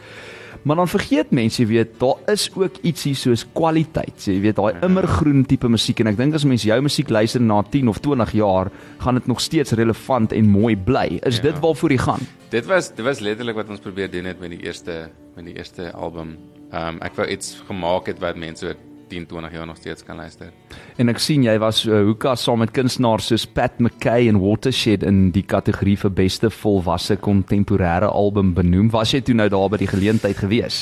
Maar 0.64 0.80
dan 0.80 0.88
vergeet 0.88 1.32
mense, 1.36 1.60
jy 1.62 1.68
weet, 1.68 1.98
daar 2.00 2.20
is 2.32 2.48
ook 2.56 2.78
ietsie 2.88 3.14
soos 3.20 3.44
kwaliteit. 3.56 4.16
Jy 4.24 4.40
weet, 4.46 4.56
daai 4.56 4.80
immergroen 4.86 5.44
tipe 5.48 5.68
musiek 5.68 6.00
en 6.00 6.14
ek 6.14 6.20
dink 6.20 6.38
as 6.38 6.46
mense 6.48 6.68
jou 6.68 6.78
musiek 6.86 7.12
luister 7.12 7.44
na 7.44 7.60
10 7.74 7.92
of 7.92 8.00
20 8.04 8.32
jaar, 8.40 8.72
gaan 9.04 9.20
dit 9.20 9.28
nog 9.28 9.44
steeds 9.44 9.76
relevant 9.76 10.32
en 10.32 10.50
mooi 10.50 10.78
bly. 10.80 11.20
Is 11.28 11.42
ja. 11.42 11.50
dit 11.50 11.60
waarvoor 11.60 11.92
jy 11.92 12.00
gaan? 12.06 12.24
Dit 12.54 12.70
was 12.70 12.94
dit 12.96 13.04
was 13.06 13.20
letterlik 13.20 13.60
wat 13.60 13.70
ons 13.74 13.84
probeer 13.84 14.12
doen 14.14 14.30
het 14.30 14.40
met 14.40 14.56
die 14.56 14.64
eerste 14.64 15.10
met 15.36 15.48
die 15.50 15.58
eerste 15.58 15.92
album. 15.92 16.38
Ehm 16.72 16.96
um, 16.96 17.04
ek 17.06 17.20
wou 17.20 17.28
iets 17.28 17.58
gemaak 17.68 18.08
het 18.08 18.22
wat 18.24 18.40
mense 18.40 18.76
10, 19.14 19.28
20 19.30 19.54
jaar 19.54 19.68
nog 19.70 19.78
steeds 19.78 20.04
kan 20.04 20.18
luister. 20.18 20.50
En 20.98 21.12
ek 21.12 21.22
sien 21.22 21.46
jy 21.46 21.56
was 21.62 21.84
uh, 21.86 22.02
hoeka 22.08 22.36
saam 22.40 22.64
met 22.64 22.74
kunstenaars 22.74 23.30
soos 23.32 23.46
Pat 23.46 23.80
McKay 23.82 24.28
en 24.32 24.42
Watershed 24.42 25.06
in 25.08 25.30
die 25.36 25.46
kategorie 25.46 25.96
vir 26.02 26.14
beste 26.18 26.50
volwasse 26.54 27.18
kontemporêre 27.22 28.10
album 28.10 28.54
benoem. 28.58 28.92
Was 28.94 29.14
jy 29.14 29.22
toe 29.26 29.38
nou 29.38 29.50
daar 29.54 29.70
by 29.74 29.82
die 29.84 29.92
geleentheid 29.92 30.40
gewees? 30.42 30.82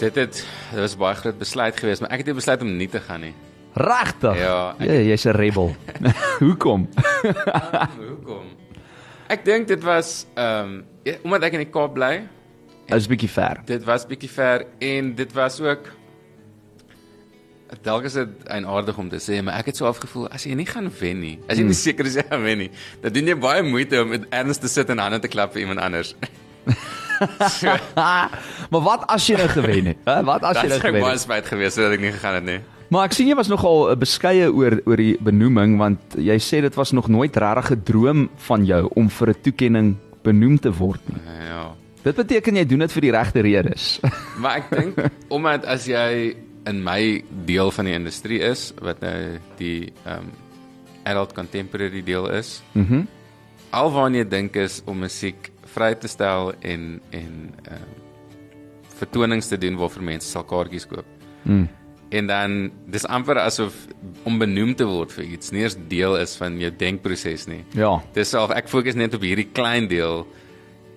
Dit 0.00 0.16
het 0.16 0.40
dit 0.40 0.80
was 0.80 0.96
baie 0.96 1.18
groot 1.18 1.38
besluit 1.38 1.76
geweest, 1.76 2.04
maar 2.04 2.14
ek 2.14 2.24
het 2.24 2.36
besluit 2.38 2.62
om 2.64 2.70
nie 2.78 2.88
te 2.88 3.02
gaan 3.04 3.26
nie. 3.26 3.34
Regtig? 3.78 4.38
Ja, 4.40 4.74
ek... 4.78 4.86
ja 4.88 5.00
jy's 5.12 5.26
'n 5.26 5.36
rebel. 5.36 5.74
Hoekom? 6.42 6.88
Hoekom? 8.00 8.46
Ek 9.30 9.44
dink 9.46 9.68
dit 9.68 9.82
was 9.86 10.26
ehm 10.34 10.82
um, 11.06 11.18
omdat 11.22 11.50
ek 11.50 11.58
in 11.58 11.64
die 11.66 11.72
Kaap 11.72 11.94
bly. 11.94 12.14
Is 12.90 13.06
bietjie 13.06 13.30
ver. 13.30 13.60
Dit 13.66 13.84
was 13.86 14.06
bietjie 14.06 14.30
ver 14.30 14.66
en 14.82 15.14
dit 15.14 15.32
was 15.32 15.60
ook 15.62 15.86
dalk 17.82 18.06
is 18.08 18.16
dit 18.18 18.46
eienaardig 18.50 18.98
om 18.98 19.08
te 19.08 19.20
sê, 19.22 19.38
maar 19.42 19.60
ek 19.60 19.70
het 19.70 19.80
so 19.80 19.86
afgevoel 19.86 20.28
as 20.34 20.46
jy 20.46 20.56
nie 20.58 20.66
gaan 20.66 20.90
wen 21.00 21.20
nie, 21.22 21.36
as 21.46 21.58
jy 21.58 21.64
nie 21.64 21.74
hmm. 21.74 21.82
seker 21.82 22.10
is 22.10 22.18
jy 22.18 22.24
gaan 22.28 22.42
wen 22.42 22.64
nie, 22.64 22.70
dan 23.02 23.14
doen 23.14 23.32
jy 23.32 23.36
baie 23.38 23.62
moeite 23.66 24.02
om 24.02 24.16
erns 24.18 24.58
te 24.58 24.68
sit 24.68 24.90
en 24.90 24.98
hande 24.98 25.20
te 25.22 25.30
klap 25.30 25.54
vir 25.54 25.66
iemand 25.66 25.82
anders. 25.84 26.14
maar 28.72 28.84
wat 28.84 29.06
as 29.12 29.28
jy 29.28 29.38
nou 29.38 29.48
gewen 29.52 29.92
het? 29.92 30.02
Hè? 30.08 30.20
Wat 30.26 30.44
as 30.50 30.62
jy 30.62 30.68
nou 30.72 30.80
gewen 30.80 31.00
het? 31.00 31.00
Dit 31.00 31.06
was 31.06 31.08
baie 31.08 31.24
spyt 31.26 31.50
geweest 31.52 31.80
dat 31.80 31.96
ek 31.96 32.04
nie 32.04 32.14
gegaan 32.16 32.38
het 32.40 32.46
nie. 32.48 32.60
Maar 32.90 33.06
ek 33.06 33.14
sien 33.14 33.28
jy 33.30 33.36
was 33.38 33.50
nogal 33.50 33.92
beskeie 34.00 34.48
oor 34.50 34.80
oor 34.82 34.98
die 34.98 35.14
benoeming 35.22 35.76
want 35.78 36.16
jy 36.18 36.34
sê 36.42 36.58
dit 36.64 36.74
was 36.74 36.90
nog 36.96 37.06
nooit 37.06 37.36
regtig 37.36 37.76
'n 37.76 37.82
droom 37.86 38.28
van 38.48 38.64
jou 38.66 38.82
om 38.98 39.06
vir 39.08 39.30
'n 39.30 39.42
toekenning 39.42 39.96
benoem 40.24 40.58
te 40.58 40.72
word 40.74 41.00
nie. 41.06 41.22
Ja. 41.46 41.70
Dit 42.02 42.16
beteken 42.16 42.56
jy 42.56 42.66
doen 42.66 42.78
dit 42.78 42.92
vir 42.92 43.00
die 43.00 43.12
regte 43.12 43.40
redes. 43.40 44.00
maar 44.42 44.56
ek 44.56 44.70
dink 44.70 44.98
omdat 45.36 45.64
as 45.64 45.86
jy 45.86 46.34
in 46.68 46.82
my 46.84 47.22
deel 47.46 47.70
van 47.70 47.88
die 47.88 47.94
industrie 47.94 48.40
is 48.44 48.70
wat 48.80 49.00
nou 49.00 49.38
die 49.60 49.92
ehm 50.04 50.30
um, 50.30 50.30
adult 51.08 51.32
contemporary 51.32 52.02
deel 52.04 52.28
is. 52.30 52.60
Mhm. 52.72 52.94
Mm 52.94 53.08
Alwaar 53.70 54.10
jy 54.10 54.24
dink 54.26 54.56
is 54.58 54.80
om 54.90 54.98
musiek 54.98 55.52
vry 55.70 55.94
te 55.94 56.08
stel 56.10 56.52
en 56.60 57.00
en 57.14 57.34
ehm 57.62 57.74
uh, 57.74 57.98
vertonings 59.00 59.48
te 59.48 59.56
doen 59.58 59.78
waarvoor 59.80 60.02
mense 60.02 60.28
sal 60.28 60.44
kaartjies 60.44 60.86
koop. 60.86 61.06
Mhm. 61.42 61.66
En 62.10 62.26
dan 62.26 62.70
dis 62.90 63.06
amper 63.06 63.38
asof 63.38 63.86
om 64.26 64.38
benoem 64.38 64.74
te 64.74 64.84
word 64.84 65.12
vir 65.12 65.24
iets 65.24 65.52
nie 65.54 65.62
eens 65.62 65.76
deel 65.88 66.16
is 66.18 66.34
van 66.36 66.58
jou 66.58 66.70
denkproses 66.76 67.46
nie. 67.46 67.62
Ja. 67.78 68.00
Dis 68.12 68.34
self 68.34 68.50
ek 68.50 68.68
fokus 68.68 68.98
net 68.98 69.14
op 69.14 69.22
hierdie 69.22 69.48
klein 69.54 69.86
deel 69.88 70.26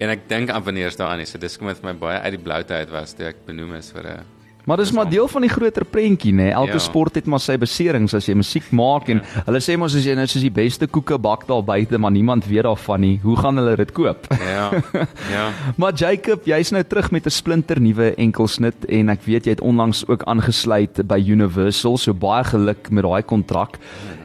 en 0.01 0.09
ek 0.09 0.27
dink 0.27 0.49
aan 0.49 0.65
wanneer 0.65 0.89
is 0.89 0.97
daaraan 0.97 1.21
nie. 1.21 1.29
So 1.29 1.37
dis 1.37 1.57
kom 1.57 1.69
dit 1.69 1.77
vir 1.77 1.93
my 1.93 1.99
baie 1.99 2.19
uit 2.25 2.33
die 2.33 2.43
bloute 2.43 2.73
uit 2.73 2.89
was 2.89 3.13
toe 3.13 3.29
ek 3.29 3.45
benoem 3.45 3.75
is 3.77 3.91
vir 3.93 4.09
'n 4.17 4.25
Maar 4.63 4.77
dis 4.79 4.91
maar 4.91 5.09
deel 5.09 5.27
van 5.27 5.43
die 5.43 5.51
groter 5.51 5.85
prentjie 5.85 6.31
nê. 6.33 6.47
Elke 6.55 6.77
ja. 6.77 6.79
sport 6.79 7.17
het 7.19 7.25
maar 7.27 7.41
sy 7.43 7.57
beserings 7.59 8.13
as 8.15 8.29
jy 8.29 8.35
musiek 8.39 8.69
maak 8.71 9.09
en 9.11 9.19
ja. 9.19 9.43
hulle 9.49 9.59
sê 9.63 9.75
mos 9.79 9.95
as 9.97 10.07
jy 10.07 10.15
nou 10.15 10.25
soos 10.29 10.45
die 10.45 10.53
beste 10.53 10.87
koeke 10.87 11.17
bak 11.19 11.43
daar 11.49 11.63
buite, 11.67 11.99
maar 11.99 12.13
niemand 12.15 12.47
weet 12.47 12.63
daarvan 12.63 13.03
nie, 13.03 13.17
hoe 13.23 13.35
gaan 13.39 13.59
hulle 13.59 13.75
dit 13.83 13.91
koop? 13.95 14.29
Ja. 14.39 14.69
Ja. 15.33 15.49
maar 15.79 15.93
Jacob, 15.97 16.45
jy's 16.45 16.71
nou 16.71 16.83
terug 16.83 17.11
met 17.11 17.25
'n 17.25 17.31
splinter 17.31 17.79
nuwe 17.81 18.13
enkelsnit 18.15 18.85
en 18.85 19.09
ek 19.09 19.23
weet 19.25 19.45
jy 19.45 19.55
het 19.55 19.61
onlangs 19.61 20.03
ook 20.07 20.23
aangesluit 20.23 21.01
by 21.07 21.19
Universal, 21.19 21.97
so 21.97 22.13
baie 22.13 22.43
geluk 22.43 22.89
met 22.89 23.03
daai 23.03 23.23
kontrak. 23.23 23.77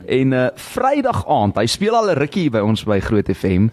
En 0.07 0.33
uh 0.33 0.49
Vrydag 0.55 1.25
aand, 1.27 1.57
hy 1.57 1.67
speel 1.67 1.95
al 1.95 2.11
'n 2.11 2.19
rukkie 2.19 2.51
by 2.51 2.61
ons 2.61 2.85
by 2.85 3.01
Groot 3.01 3.29
FM 3.29 3.69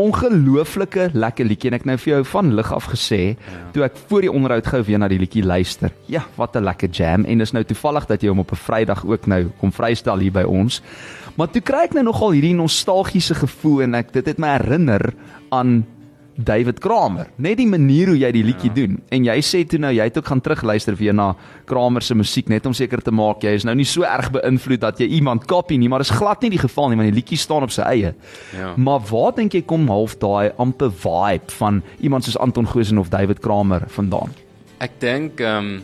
ongelooflike 0.00 1.10
lekker 1.12 1.46
liedjie 1.46 1.70
en 1.70 1.78
ek 1.78 1.86
nou 1.88 1.96
vir 2.00 2.12
jou 2.14 2.22
van 2.32 2.54
lig 2.56 2.72
af 2.72 2.88
gesê 2.92 3.20
ja. 3.34 3.60
toe 3.74 3.84
ek 3.86 4.00
voor 4.08 4.26
die 4.26 4.32
onderhoud 4.32 4.66
gou 4.72 4.82
weer 4.86 5.00
na 5.02 5.08
die 5.12 5.20
liedjie 5.20 5.44
luister. 5.44 5.92
Ja, 6.08 6.24
wat 6.36 6.56
'n 6.56 6.64
lekker 6.64 6.88
jam 6.88 7.24
en 7.24 7.40
is 7.40 7.52
nou 7.52 7.64
toevallig 7.64 8.06
dat 8.06 8.22
jy 8.22 8.28
hom 8.28 8.42
op 8.44 8.52
'n 8.52 8.56
Vrydag 8.56 9.04
ook 9.04 9.26
nou 9.26 9.50
kom 9.60 9.72
vrystel 9.72 10.18
hier 10.18 10.32
by 10.32 10.42
ons. 10.42 10.82
Maar 11.36 11.50
toe 11.50 11.62
kry 11.62 11.84
ek 11.84 11.94
nou 11.94 12.04
nogal 12.04 12.32
hierdie 12.32 12.54
nostalgiese 12.54 13.34
gevoel 13.34 13.82
en 13.82 13.94
ek 13.94 14.12
dit 14.12 14.26
het 14.26 14.38
my 14.38 14.56
herinner 14.58 15.14
aan 15.50 15.84
David 16.44 16.80
Kramer. 16.80 17.28
Net 17.36 17.58
die 17.60 17.68
manier 17.68 18.12
hoe 18.12 18.18
jy 18.18 18.30
die 18.32 18.44
liedjie 18.44 18.70
ja. 18.70 18.76
doen. 18.80 18.98
En 19.12 19.26
jy 19.26 19.36
sê 19.44 19.62
toe 19.68 19.80
nou 19.82 19.90
jy 19.92 20.06
het 20.08 20.16
ook 20.18 20.28
gaan 20.30 20.42
terugluister 20.44 20.96
weer 20.96 21.14
na 21.16 21.32
Kramer 21.68 22.04
se 22.04 22.16
musiek 22.16 22.48
net 22.48 22.66
om 22.66 22.74
seker 22.76 23.02
te 23.04 23.12
maak 23.14 23.44
jy 23.44 23.54
is 23.58 23.66
nou 23.68 23.74
nie 23.76 23.88
so 23.88 24.06
erg 24.06 24.30
beïnvloed 24.34 24.82
dat 24.82 25.00
jy 25.02 25.08
iemand 25.20 25.46
kopie 25.50 25.78
nie, 25.80 25.90
maar 25.90 26.04
dit 26.04 26.10
is 26.10 26.18
glad 26.18 26.42
nie 26.44 26.52
die 26.54 26.62
geval 26.62 26.90
nie 26.90 27.00
want 27.00 27.10
die 27.10 27.18
liedjie 27.18 27.38
staan 27.40 27.66
op 27.66 27.74
sy 27.74 27.86
eie. 27.88 28.14
Ja. 28.56 28.72
Maar 28.76 29.02
waar 29.10 29.34
dink 29.36 29.56
jy 29.56 29.62
kom 29.68 29.88
half 29.92 30.16
daai 30.22 30.52
amper 30.60 30.92
vibe 30.92 31.56
van 31.60 31.82
iemand 32.00 32.26
soos 32.26 32.38
Anton 32.40 32.68
Goosen 32.68 33.00
of 33.02 33.12
David 33.12 33.42
Kramer 33.44 33.86
vandaan? 33.88 34.34
Ek 34.80 35.00
dink 35.02 35.42
ehm 35.44 35.74
um, 35.74 35.80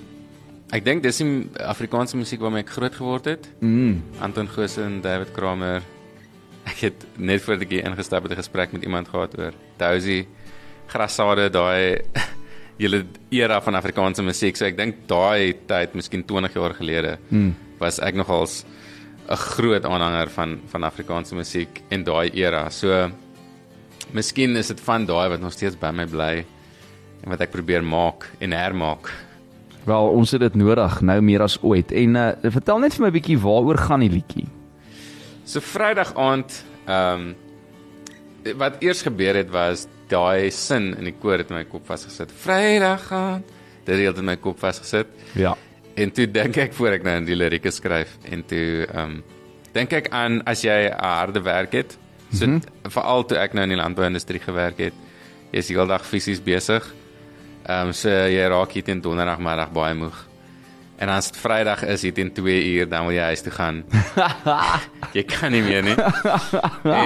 ek 0.74 0.82
dink 0.82 1.04
dis 1.04 1.20
die 1.22 1.62
Afrikaanse 1.62 2.18
musiek 2.18 2.40
waarmee 2.42 2.64
ek 2.64 2.72
groot 2.74 2.96
geword 2.96 3.28
het. 3.30 3.44
Mm. 3.60 4.00
Anton 4.24 4.48
Goosen, 4.50 4.98
David 5.04 5.30
Kramer. 5.36 5.84
Ek 6.66 6.80
het 6.88 7.04
net 7.22 7.44
voor 7.44 7.60
die 7.60 7.84
ingestap 7.84 8.24
het 8.26 8.32
'n 8.32 8.42
gesprek 8.42 8.72
met 8.72 8.82
iemand 8.82 9.08
gehad 9.08 9.38
oor 9.38 9.54
Dozy 9.78 10.26
grassade 10.88 11.48
daai 11.50 12.02
julle 12.82 13.04
era 13.30 13.60
van 13.60 13.78
Afrikaanse 13.78 14.22
musiek. 14.22 14.56
So 14.56 14.66
ek 14.68 14.76
dink 14.78 15.04
daai 15.10 15.54
tyd, 15.68 15.94
miskien 15.98 16.24
20 16.26 16.56
jaar 16.58 16.74
gelede, 16.76 17.16
hmm. 17.30 17.54
was 17.80 18.00
ek 18.04 18.18
nogals 18.18 18.64
'n 19.26 19.36
groot 19.36 19.84
aanhanger 19.84 20.30
van 20.30 20.60
van 20.70 20.84
Afrikaanse 20.84 21.34
musiek 21.34 21.82
in 21.90 22.04
daai 22.04 22.30
era. 22.34 22.70
So 22.70 23.10
miskien 24.12 24.56
is 24.56 24.68
dit 24.68 24.80
van 24.80 25.06
daai 25.06 25.28
wat 25.28 25.40
nog 25.40 25.52
steeds 25.52 25.76
by 25.78 25.90
my 25.90 26.06
bly 26.06 26.44
en 27.22 27.30
wat 27.30 27.40
ek 27.40 27.50
probeer 27.50 27.82
maak 27.82 28.28
en 28.38 28.52
hermaak. 28.52 29.10
Wel, 29.86 30.08
ons 30.10 30.30
het 30.30 30.40
dit 30.40 30.54
nodig 30.54 31.00
nou 31.00 31.20
meer 31.22 31.42
as 31.42 31.58
ooit. 31.62 31.92
En 31.92 32.16
uh, 32.18 32.30
vertel 32.42 32.78
net 32.78 32.94
vir 32.94 33.02
my 33.02 33.10
'n 33.10 33.18
bietjie 33.18 33.38
waaroor 33.38 33.78
gaan 33.78 34.00
die 34.00 34.10
liedjie? 34.10 34.46
So 35.44 35.60
Vrydag 35.60 36.14
aand, 36.14 36.64
ehm 36.86 37.20
um, 37.20 37.34
wat 38.58 38.76
eers 38.78 39.02
gebeur 39.02 39.34
het 39.34 39.50
was 39.50 39.88
daai 40.10 40.50
sin 40.54 40.92
in 40.98 41.08
die 41.10 41.14
koor 41.20 41.40
het 41.42 41.50
in 41.50 41.60
my 41.60 41.64
kop 41.68 41.86
vasgesit. 41.88 42.32
Vrydag 42.42 43.08
aand, 43.12 43.54
dit 43.86 44.02
het 44.02 44.18
in 44.18 44.28
my 44.28 44.36
kop 44.36 44.58
vasgesit. 44.58 45.10
Ja. 45.38 45.54
En 45.96 46.12
toe 46.12 46.26
dink 46.30 46.58
ek 46.60 46.74
voor 46.76 46.98
ek 46.98 47.06
nou 47.06 47.16
die 47.24 47.38
lirieke 47.38 47.72
skryf 47.72 48.18
en 48.30 48.44
toe 48.46 48.86
ehm 48.86 49.16
um, 49.16 49.22
dink 49.76 49.92
ek 49.92 50.06
aan 50.08 50.40
as 50.48 50.62
jy 50.64 50.88
'n 50.88 50.96
harde 50.96 51.42
werk 51.42 51.72
het. 51.72 51.98
So 52.32 52.46
mm 52.46 52.52
-hmm. 52.52 52.90
veral 52.90 53.24
toe 53.24 53.38
ek 53.38 53.52
nou 53.52 53.62
in 53.62 53.74
die 53.74 53.82
landbouindustrie 53.82 54.40
gewerk 54.40 54.78
het, 54.78 54.94
jy's 55.52 55.68
heeldag 55.68 56.06
fisies 56.06 56.40
besig. 56.42 56.94
Ehm 57.66 57.88
um, 57.88 57.92
so 57.92 58.08
jy 58.08 58.48
raak 58.48 58.72
hier 58.72 58.84
teen 58.84 59.00
donderdagmiddag 59.00 59.72
baie 59.72 59.94
moeg. 59.94 60.26
En 60.96 61.08
as 61.08 61.30
dit 61.30 61.40
Vrydag 61.40 61.82
is 61.84 62.02
hier 62.02 62.14
teen 62.14 62.32
2 62.32 62.64
uur, 62.64 62.88
dan 62.88 63.04
wil 63.06 63.14
jy 63.14 63.22
huis 63.22 63.42
toe 63.42 63.52
gaan. 63.52 63.84
jy 65.12 65.22
kan 65.22 65.52
nie 65.52 65.62
meer 65.62 65.82
nie. 65.82 65.96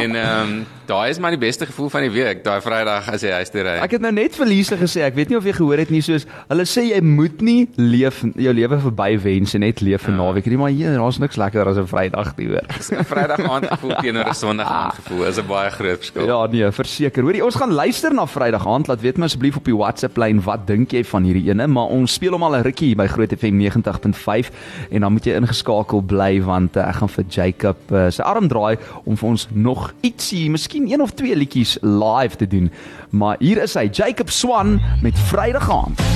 en 0.01 0.15
ehm 0.17 0.43
um, 0.43 0.67
daai 0.91 1.11
is 1.13 1.21
maar 1.23 1.31
die 1.31 1.41
beste 1.41 1.67
gevoel 1.69 1.91
van 1.93 2.03
die 2.03 2.11
week, 2.11 2.43
daai 2.45 2.59
Vrydag 2.65 3.09
as 3.13 3.23
jy 3.23 3.31
huis 3.39 3.53
toe 3.55 3.63
ry. 3.63 3.77
Ek 3.85 3.93
het 3.95 4.03
nou 4.03 4.11
net 4.15 4.35
vir 4.35 4.49
Lise 4.51 4.79
gesê, 4.81 5.05
ek 5.07 5.15
weet 5.19 5.31
nie 5.31 5.39
of 5.39 5.47
jy 5.47 5.55
gehoor 5.55 5.79
het 5.79 5.93
nie, 5.95 6.01
soos 6.03 6.27
hulle 6.51 6.67
sê 6.67 6.89
jy 6.89 6.99
moet 7.05 7.45
nie 7.47 7.69
leef 7.79 8.23
jou 8.35 8.55
lewe 8.57 8.81
verby 8.87 9.11
wens 9.23 9.55
en 9.55 9.63
net 9.63 9.83
leef 9.85 10.03
vir 10.09 10.15
ja. 10.15 10.19
naweek 10.19 10.49
nie, 10.51 10.59
maar 10.61 10.75
hier 10.75 10.97
daar's 10.99 11.21
niks 11.23 11.39
lekkerder 11.41 11.71
as 11.75 11.79
'n 11.79 11.87
Vrydag 11.91 12.35
te 12.35 12.49
hoor. 12.51 12.67
'n 12.67 13.07
Vrydag 13.13 13.45
aand 13.47 13.69
gevoel 13.75 13.95
teenoor 14.01 14.31
'n 14.31 14.35
Sondag 14.35 14.71
aand 14.71 14.95
gevoel 14.99 15.25
is 15.31 15.39
'n 15.39 15.47
baie 15.47 15.71
groot 15.71 15.99
verskil. 15.99 16.27
Ja, 16.27 16.47
nee, 16.47 16.71
verseker. 16.71 17.23
Hoorie, 17.23 17.45
ons 17.45 17.55
gaan 17.55 17.73
luister 17.73 18.15
na 18.15 18.27
Vrydag 18.27 18.67
aand. 18.67 18.89
Laat 18.89 19.01
weet 19.01 19.19
my 19.19 19.25
asseblief 19.25 19.57
op 19.57 19.65
die 19.65 19.77
WhatsApp 19.77 20.19
lyn 20.19 20.43
wat 20.43 20.67
dink 20.67 20.93
jy 20.93 21.05
van 21.05 21.23
hierdie 21.25 21.51
ene, 21.51 21.67
maar 21.67 21.87
ons 21.87 22.13
speel 22.13 22.33
hom 22.33 22.43
al 22.43 22.57
'n 22.57 22.63
rukkie 22.67 22.95
by 22.97 23.07
Groot 23.07 23.33
FM 23.33 23.59
90.5 23.63 24.51
en 24.91 25.01
dan 25.01 25.13
moet 25.13 25.25
jy 25.25 25.39
ingeskakel 25.39 26.03
bly 26.03 26.43
want 26.43 26.77
uh, 26.77 26.89
ek 26.89 26.95
gaan 26.95 27.09
vir 27.09 27.25
Jacob 27.29 27.77
uh, 27.91 28.09
sy 28.11 28.23
arm 28.23 28.49
draai 28.49 28.79
om 29.05 29.17
vir 29.17 29.29
ons 29.29 29.47
nog 29.53 29.91
ietsie, 30.07 30.49
miskien 30.51 30.89
een 30.91 31.03
of 31.03 31.15
twee 31.19 31.37
liedjies 31.37 31.79
live 31.83 32.37
te 32.37 32.47
doen. 32.47 32.71
Maar 33.11 33.37
hier 33.39 33.63
is 33.63 33.75
hy, 33.75 33.89
Jacob 33.93 34.31
Swan 34.31 34.79
met 35.03 35.19
Vrydag 35.31 35.71
aand. 35.71 36.09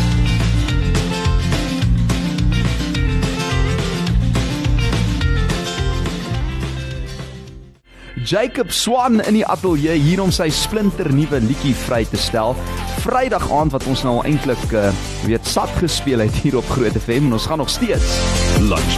Jacob 8.25 8.71
Swan 8.73 9.21
in 9.21 9.37
die 9.37 9.45
ateljee 9.47 9.99
hier 10.01 10.23
om 10.23 10.31
sy 10.33 10.47
splinter 10.49 11.11
nuwe 11.13 11.43
liedjie 11.45 11.75
vry 11.77 12.07
te 12.09 12.17
stel. 12.17 12.57
Vrydag 13.05 13.45
aand 13.53 13.75
wat 13.77 13.85
ons 13.91 14.01
nou 14.07 14.15
al 14.17 14.31
eintlik 14.31 14.65
uh, 14.73 14.89
weet 15.29 15.45
sat 15.45 15.69
gespeel 15.77 16.25
het 16.25 16.39
hier 16.41 16.57
op 16.57 16.71
Groot 16.73 16.97
FM 16.97 17.29
en 17.29 17.37
ons 17.37 17.49
gaan 17.51 17.61
nog 17.61 17.69
steeds 17.69 18.17
Lunch 18.65 18.97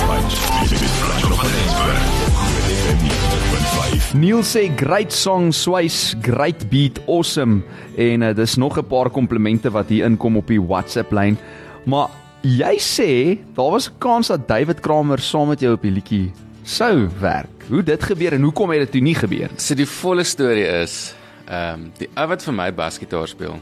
Neil 4.15 4.45
sê 4.47 4.69
great 4.79 5.11
song 5.11 5.51
Swiss, 5.51 6.15
great 6.23 6.69
beat, 6.71 7.01
awesome 7.11 7.65
en 7.99 8.23
uh, 8.23 8.31
dis 8.37 8.55
nog 8.57 8.79
'n 8.79 8.87
paar 8.87 9.11
komplimente 9.11 9.71
wat 9.71 9.89
hier 9.89 10.05
inkom 10.05 10.37
op 10.37 10.47
die 10.47 10.63
WhatsApp 10.63 11.13
lyn. 11.13 11.37
Maar 11.85 12.09
jy 12.43 12.77
sê 12.79 13.39
daar 13.55 13.71
was 13.71 13.89
'n 13.91 13.99
kans 13.99 14.29
dat 14.29 14.49
David 14.49 14.81
Kramer 14.81 15.19
saam 15.19 15.49
met 15.49 15.61
jou 15.61 15.73
op 15.73 15.83
die 15.83 15.91
liedjie 15.91 16.33
sou 16.63 17.09
werk. 17.21 17.67
Hoe 17.69 17.83
dit 17.83 18.03
gebeur 18.03 18.33
en 18.33 18.43
hoekom 18.43 18.71
het 18.71 18.79
dit 18.79 18.91
toe 18.93 19.01
nie 19.01 19.15
gebeur? 19.15 19.51
So 19.57 19.75
die 19.75 19.87
volle 19.87 20.25
storie 20.25 20.67
is 20.83 21.15
ehm 21.49 21.75
um, 21.75 21.93
die 21.99 22.09
ou 22.15 22.29
wat 22.29 22.43
vir 22.43 22.55
my 22.55 22.73
basgitaar 22.73 23.29
speel. 23.29 23.61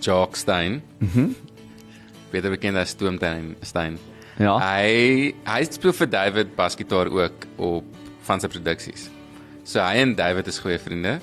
Jock 0.00 0.36
Stein. 0.36 0.82
Mhm. 0.98 1.20
Mm 1.20 1.34
Beter 2.30 2.50
bekend 2.50 2.76
as 2.76 2.88
Stoomtuin 2.88 3.56
Stein. 3.62 3.98
Ja. 4.38 4.58
Hy 4.58 5.34
hy 5.44 5.64
speel 5.70 5.92
vir 5.92 6.10
David 6.10 6.56
basgitaar 6.56 7.06
ook 7.06 7.46
op 7.56 7.84
van 8.22 8.40
sy 8.40 8.48
produksies. 8.48 9.13
So 9.64 9.80
hy 9.80 10.02
en 10.04 10.14
David 10.18 10.48
is 10.50 10.60
goeie 10.60 10.78
vriende. 10.78 11.18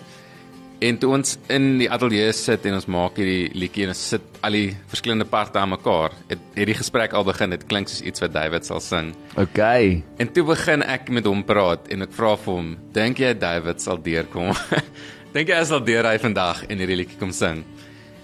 En 0.81 0.97
toe 0.97 1.11
ons 1.13 1.35
in 1.53 1.65
die 1.77 1.87
ateljee 1.93 2.31
sit 2.33 2.63
en 2.65 2.79
ons 2.79 2.87
maak 2.89 3.19
hierdie 3.21 3.51
liedjie 3.53 3.83
en 3.85 3.91
ons 3.93 3.99
sit 4.15 4.39
al 4.41 4.55
die 4.57 4.71
verskillende 4.89 5.27
parte 5.29 5.59
aan 5.61 5.69
mekaar, 5.75 6.15
het 6.31 6.41
hierdie 6.57 6.77
gesprek 6.79 7.13
al 7.13 7.27
begin. 7.27 7.53
Dit 7.53 7.67
klink 7.69 7.91
soos 7.91 8.01
iets 8.01 8.23
wat 8.23 8.33
David 8.33 8.65
sal 8.65 8.81
sing. 8.81 9.11
OK. 9.37 9.61
En 10.17 10.31
toe 10.33 10.45
begin 10.47 10.81
ek 10.81 11.11
met 11.13 11.29
hom 11.29 11.43
praat 11.45 11.85
en 11.93 12.07
ek 12.07 12.15
vra 12.17 12.33
vir 12.33 12.53
hom, 12.53 12.71
"Dink 12.97 13.21
jy 13.21 13.33
David 13.37 13.81
sal 13.81 14.01
deurkom? 14.01 14.57
Dink 15.35 15.53
jy 15.53 15.55
hy 15.55 15.67
sal 15.69 15.85
deur 15.85 16.09
hy 16.09 16.17
vandag 16.17 16.65
en 16.65 16.81
hierdie 16.81 16.97
liedjie 16.97 17.19
kom 17.21 17.31
sing?" 17.31 17.61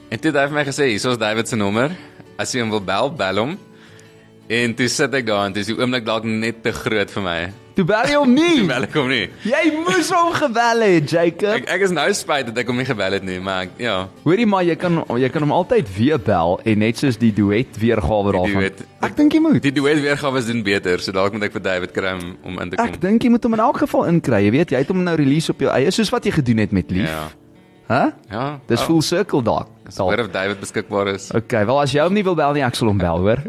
En 0.10 0.18
toe 0.18 0.32
het 0.32 0.42
hy 0.42 0.48
vir 0.48 0.58
my 0.58 0.66
gesê, 0.66 0.90
"Hier 0.90 1.12
is 1.12 1.18
David 1.18 1.48
se 1.48 1.56
nommer. 1.56 1.94
As 2.40 2.56
jy 2.56 2.62
hom 2.62 2.72
wil 2.72 2.82
bel, 2.82 3.12
bel 3.12 3.38
hom." 3.38 3.58
En 4.50 4.74
toe 4.74 4.88
sit 4.88 5.14
ek 5.14 5.26
daar 5.28 5.46
en 5.46 5.54
dis 5.54 5.68
die 5.68 5.78
oomblik 5.78 6.06
dalk 6.06 6.24
net 6.24 6.64
te 6.64 6.72
groot 6.72 7.12
vir 7.12 7.24
my. 7.24 7.67
Toe 7.78 7.86
bel 7.86 8.08
jy 8.10 8.16
hom 8.18 8.32
nie. 8.34 8.56
Toe 8.60 8.68
bel 8.72 8.86
ek 8.88 8.96
hom 8.98 9.10
nie. 9.12 9.26
Jy 9.46 9.60
moes 9.86 10.08
hom 10.10 10.32
gebel 10.34 10.82
het, 10.82 11.12
Jacob. 11.14 11.54
Ek 11.60 11.68
ek 11.76 11.84
is 11.86 11.94
nou 11.94 12.08
spyt 12.18 12.48
dat 12.50 12.58
ek 12.64 12.72
hom 12.72 12.80
nie 12.82 12.88
gebel 12.90 13.18
het 13.20 13.26
nie, 13.28 13.38
maar 13.44 13.68
ek, 13.68 13.76
ja. 13.84 13.98
Hoorie 14.26 14.48
maar 14.50 14.66
jy 14.66 14.74
kan 14.82 14.98
jy 15.22 15.30
kan 15.30 15.46
hom 15.46 15.54
altyd 15.54 15.92
weer 15.98 16.18
bel 16.18 16.58
en 16.66 16.82
net 16.82 16.98
soos 16.98 17.20
die 17.22 17.30
duet 17.38 17.78
weergawe 17.78 18.34
daarvan. 18.34 18.66
duet- 18.66 18.82
Ek 19.06 19.14
dink 19.16 19.38
jy 19.38 19.40
moet. 19.46 19.62
Die 19.62 19.72
duet 19.78 20.02
weergawe 20.02 20.42
is 20.42 20.50
doen 20.50 20.64
beter, 20.66 20.98
so 21.06 21.14
dalk 21.14 21.38
moet 21.38 21.44
ek 21.52 21.54
vir 21.54 21.62
David 21.70 21.94
kry 21.94 22.16
om, 22.18 22.34
om 22.50 22.60
in 22.66 22.70
te 22.74 22.82
kom. 22.82 22.90
Ek 22.90 22.98
dink 23.00 23.22
jy 23.24 23.30
moet 23.30 23.44
hom 23.46 23.54
in 23.54 23.60
elk 23.70 23.78
geval 23.86 24.08
inkry. 24.10 24.42
Jy 24.48 24.52
weet, 24.58 24.74
jy 24.74 24.82
het 24.82 24.90
hom 24.96 25.04
nou 25.06 25.16
release 25.16 25.54
op 25.54 25.62
jou 25.62 25.70
eie 25.70 25.94
soos 25.94 26.10
wat 26.10 26.26
jy 26.26 26.34
gedoen 26.42 26.66
het 26.66 26.74
met 26.74 26.90
Lief. 26.90 27.06
Ja. 27.06 27.28
Hæ? 27.88 28.12
Ja. 28.30 28.60
Dis 28.68 28.82
full 28.84 29.02
circle 29.02 29.42
daar. 29.44 29.66
Hoor 29.96 30.20
of 30.20 30.32
David 30.32 30.60
beskikbaar 30.60 31.08
is. 31.14 31.30
Okay, 31.32 31.64
wel 31.66 31.78
as 31.80 31.94
jy 31.96 32.04
hom 32.04 32.16
nie 32.18 32.24
wil 32.28 32.36
bel 32.36 32.58
nie, 32.58 32.64
ek 32.68 32.76
sal 32.76 32.90
hom 32.92 33.00
bel, 33.00 33.24
hoor. 33.24 33.40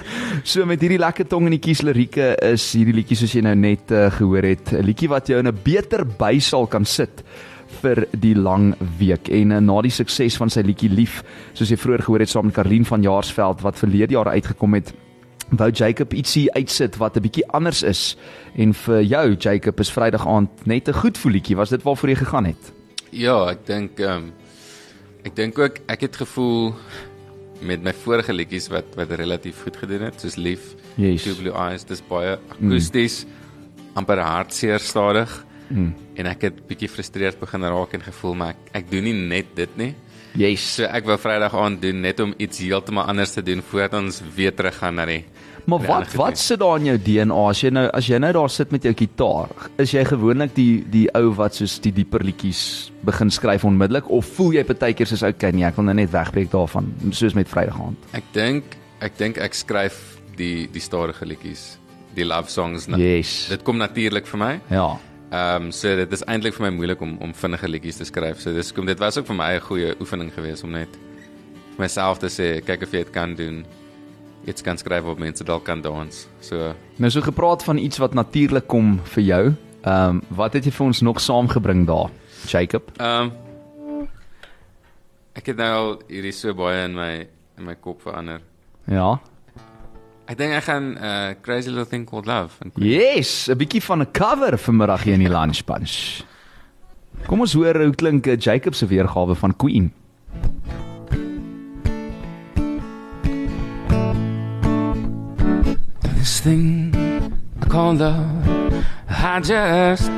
so 0.52 0.66
met 0.66 0.82
hierdie 0.82 0.98
lekker 0.98 1.28
tong 1.30 1.46
in 1.46 1.54
die 1.54 1.62
kies 1.62 1.84
lirieke 1.86 2.32
is 2.42 2.66
hierdie 2.74 2.96
liedjie 2.96 3.20
soos 3.20 3.36
jy 3.38 3.44
nou 3.46 3.54
net 3.54 3.94
uh, 3.94 4.08
gehoor 4.16 4.50
het, 4.50 4.74
'n 4.74 4.82
liedjie 4.82 5.10
wat 5.12 5.30
jou 5.30 5.38
in 5.38 5.46
'n 5.46 5.62
beter 5.62 6.02
by 6.02 6.40
sal 6.42 6.66
kan 6.66 6.84
sit 6.84 7.22
vir 7.82 8.04
die 8.18 8.34
lang 8.34 8.74
week 8.98 9.30
en 9.30 9.54
uh, 9.54 9.62
na 9.62 9.80
die 9.82 9.94
sukses 9.94 10.36
van 10.42 10.50
sy 10.50 10.66
liedjie 10.66 10.90
Lief, 10.90 11.22
soos 11.54 11.70
jy 11.70 11.78
vroeër 11.78 12.02
gehoor 12.02 12.26
het 12.26 12.34
saam 12.34 12.50
met 12.50 12.58
Karlien 12.58 12.84
van 12.84 13.02
Jaarsveld 13.02 13.62
wat 13.62 13.78
verlede 13.78 14.18
jaar 14.18 14.34
uitgekom 14.34 14.74
het, 14.74 14.90
wou 15.54 15.70
Jacob 15.70 16.12
ietsie 16.14 16.50
uitsit 16.58 16.98
wat 16.98 17.16
'n 17.16 17.22
bietjie 17.22 17.46
anders 17.54 17.82
is 17.82 18.16
en 18.58 18.74
vir 18.74 19.02
jou 19.02 19.36
Jacob 19.38 19.78
is 19.80 19.90
Vrydag 19.90 20.26
aand 20.26 20.66
net 20.66 20.88
'n 20.88 20.98
goed 20.98 21.18
voelietjie, 21.18 21.56
was 21.56 21.70
dit 21.70 21.82
waarvoor 21.82 22.08
jy 22.10 22.16
gegaan 22.16 22.46
het? 22.46 22.74
Ja, 23.14 23.36
ek 23.52 23.62
dink 23.68 24.00
ehm 24.02 24.28
um, 24.28 24.32
ek 25.24 25.36
dink 25.38 25.58
ook 25.58 25.78
ek 25.88 26.02
het 26.04 26.16
gevoel 26.20 26.74
met 27.64 27.80
my 27.84 27.94
vorige 27.96 28.34
liedjies 28.34 28.66
wat 28.72 28.90
wat 28.98 29.12
relatief 29.16 29.62
goed 29.64 29.78
gedoen 29.80 30.02
het, 30.08 30.18
soos 30.20 30.36
Lief, 30.36 30.74
Yes. 30.98 31.24
Two 31.24 31.34
Blue 31.38 31.54
Eyes, 31.54 31.86
dis 31.86 32.02
baie 32.06 32.36
akoesties, 32.52 33.22
mm. 33.24 33.94
amper 33.98 34.20
hartseer 34.22 34.82
stadig. 34.82 35.30
Mm. 35.70 35.92
En 36.18 36.28
ek 36.30 36.48
het 36.48 36.58
bietjie 36.68 36.90
frustreerd 36.90 37.38
begin 37.40 37.64
raak 37.66 37.94
en 37.96 38.04
gevoel 38.04 38.36
maar 38.38 38.52
ek, 38.54 38.68
ek 38.82 38.90
doen 38.90 39.06
nie 39.08 39.14
net 39.14 39.54
dit 39.56 39.78
nie. 39.80 39.92
Yes. 40.34 40.66
So 40.76 40.90
ek 40.90 41.06
wou 41.06 41.16
Vrydag 41.18 41.54
aand 41.54 41.80
doen 41.82 42.02
net 42.02 42.20
om 42.20 42.34
iets 42.42 42.58
heeltemal 42.62 43.06
anders 43.10 43.36
te 43.36 43.42
doen 43.46 43.62
voordat 43.62 44.00
ons 44.02 44.20
weer 44.34 44.54
terug 44.54 44.76
gaan 44.82 44.98
na 44.98 45.06
die 45.06 45.22
Maar 45.64 45.80
wat 45.86 46.12
wat 46.12 46.34
gedoen. 46.34 46.36
sit 46.36 46.58
daar 46.60 46.78
in 46.78 46.84
jou 46.84 46.98
DNA 46.98 47.48
as 47.48 47.60
jy 47.60 47.70
nou 47.70 47.84
as 47.96 48.08
jy 48.08 48.18
nou 48.18 48.32
daar 48.32 48.50
sit 48.50 48.70
met 48.70 48.82
jou 48.82 48.94
gitaar? 48.94 49.48
Is 49.80 49.94
jy 49.94 50.04
gewoonlik 50.04 50.54
die 50.54 50.84
die 50.90 51.06
ou 51.16 51.30
wat 51.38 51.54
soos 51.54 51.78
die 51.80 51.92
dieper 51.92 52.24
liedjies 52.24 52.90
begin 53.04 53.30
skryf 53.30 53.64
onmiddellik 53.64 54.10
of 54.10 54.26
voel 54.36 54.52
jy 54.58 54.64
partykeer 54.64 55.08
soos 55.08 55.22
okay 55.22 55.52
nee, 55.52 55.64
ek 55.64 55.76
wil 55.76 55.88
nou 55.88 55.96
net 55.96 56.12
wegbreek 56.12 56.50
daarvan 56.52 56.92
soos 57.12 57.34
met 57.34 57.48
Vrydag 57.48 57.80
aand? 57.80 58.10
Ek 58.12 58.28
dink 58.36 58.76
ek 59.04 59.16
dink 59.20 59.40
ek 59.42 59.56
skryf 59.56 60.20
die 60.36 60.66
die 60.72 60.82
stadige 60.82 61.26
liedjies, 61.28 61.78
die 62.14 62.26
love 62.26 62.50
songs. 62.50 62.88
Yes. 62.98 63.46
Dit 63.52 63.64
kom 63.66 63.78
natuurlik 63.80 64.28
vir 64.30 64.40
my. 64.40 64.52
Ja. 64.72 64.88
Ehm 65.34 65.70
um, 65.70 65.72
so 65.72 65.96
dit 65.96 66.12
is 66.12 66.22
eintlik 66.30 66.54
vir 66.58 66.68
my 66.68 66.74
moeilik 66.76 67.00
om 67.02 67.16
om 67.24 67.32
vinnige 67.34 67.68
liedjies 67.68 68.02
te 68.02 68.08
skryf. 68.08 68.42
So 68.42 68.52
dis 68.52 68.72
kom 68.72 68.86
dit 68.86 69.00
was 69.00 69.18
ook 69.18 69.26
vir 69.26 69.36
my 69.36 69.54
'n 69.56 69.60
goeie 69.60 69.94
oefening 70.00 70.30
geweest 70.34 70.64
om 70.64 70.70
net 70.70 70.92
vir 71.76 71.80
myself 71.86 72.18
te 72.18 72.28
sê 72.28 72.60
kyk 72.64 72.82
of 72.82 72.92
jy 72.92 73.04
dit 73.04 73.12
kan 73.12 73.34
doen. 73.34 73.64
Iets 74.44 74.62
kan 74.62 74.76
skryf 74.78 75.04
op 75.04 75.18
mense 75.18 75.44
dalk 75.44 75.64
kan 75.64 75.80
dans. 75.80 76.26
So 76.40 76.74
Nou 76.96 77.10
so 77.10 77.20
gepraat 77.20 77.64
van 77.64 77.78
iets 77.78 77.98
wat 77.98 78.14
natuurlik 78.14 78.66
kom 78.66 78.98
vir 79.04 79.22
jou. 79.22 79.44
Ehm 79.84 80.08
um, 80.08 80.22
wat 80.28 80.52
het 80.52 80.64
jy 80.64 80.72
vir 80.72 80.86
ons 80.86 81.00
nog 81.00 81.20
saamgebring 81.20 81.86
daar? 81.86 82.10
Jacob. 82.46 82.90
ehm 82.96 83.30
um, 83.30 83.32
ek 85.34 85.46
het 85.46 85.56
nou 85.56 85.70
al 85.76 86.02
hierdie 86.08 86.32
so 86.32 86.54
baie 86.54 86.84
in 86.84 86.94
my 86.94 87.26
in 87.58 87.64
my 87.64 87.74
kop 87.74 88.02
verander. 88.02 88.40
Ja. 88.86 89.18
Ek 90.24 90.38
dink 90.38 90.54
ek 90.56 90.64
gaan 90.64 90.94
uh 90.96 91.34
Crazy 91.42 91.68
Little 91.68 91.88
Thing 91.88 92.06
Called 92.08 92.26
Love. 92.26 92.56
Yes, 92.80 93.48
'n 93.48 93.56
bietjie 93.56 93.82
van 93.82 94.00
'n 94.00 94.10
cover 94.12 94.58
vanmiddag 94.58 95.02
hier 95.04 95.14
in 95.14 95.26
die 95.26 95.28
lunch 95.32 95.64
bunch. 95.64 96.24
Kom 97.26 97.40
ons 97.40 97.52
hoor 97.52 97.76
hoe 97.80 97.94
klink 97.94 98.26
eh, 98.26 98.38
Jacob 98.38 98.74
se 98.74 98.86
weergawe 98.86 99.34
van 99.34 99.56
Queen. 99.56 99.92
This 106.24 106.40
thing 106.40 106.90
I 107.60 107.66
call 107.66 107.92
love, 107.92 108.86
I 109.10 109.40
just 109.40 110.10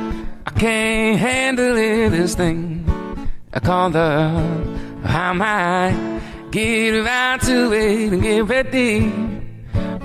I 0.45 0.51
can't 0.51 1.19
handle 1.19 1.75
it. 1.75 2.11
This 2.11 2.33
thing 2.33 2.85
I 3.53 3.59
call 3.59 3.89
love, 3.89 5.03
I 5.03 5.33
might 5.33 6.21
get 6.49 6.93
around 6.93 7.41
to 7.41 7.73
it 7.73 8.13
and 8.13 8.21
get 8.21 8.47
ready 8.47 9.11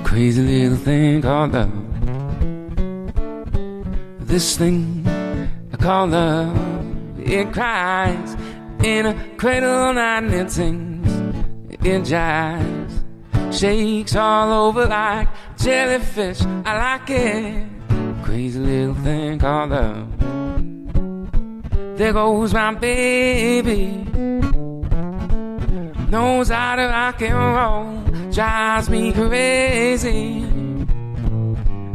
crazy 0.03 0.43
little 0.43 0.77
thing 0.77 1.23
called 1.23 1.53
love. 1.53 1.71
This 4.27 4.57
thing 4.57 5.07
I 5.73 5.77
call 5.77 6.09
love, 6.09 7.21
it 7.21 7.53
cries 7.53 8.37
in 8.83 9.07
a 9.07 9.15
cradle 9.37 9.97
and 9.97 10.35
it 10.35 10.51
sings, 10.51 11.12
it 11.71 12.03
jives, 12.03 13.02
shakes 13.53 14.17
all 14.17 14.67
over 14.67 14.87
like 14.87 15.29
jellyfish. 15.59 16.43
I 16.65 16.79
like 16.79 17.11
it, 17.11 17.67
crazy 18.23 18.59
little 18.59 18.95
thing 18.97 19.38
called 19.38 19.71
love. 19.71 20.09
There 21.99 22.12
goes 22.12 22.53
my 22.55 22.75
baby 22.75 24.07
knows 26.12 26.51
how 26.51 26.77
to 26.77 26.83
rock 26.83 27.23
and 27.23 27.35
roll, 27.35 28.31
drives 28.31 28.91
me 28.91 29.12
crazy, 29.15 30.45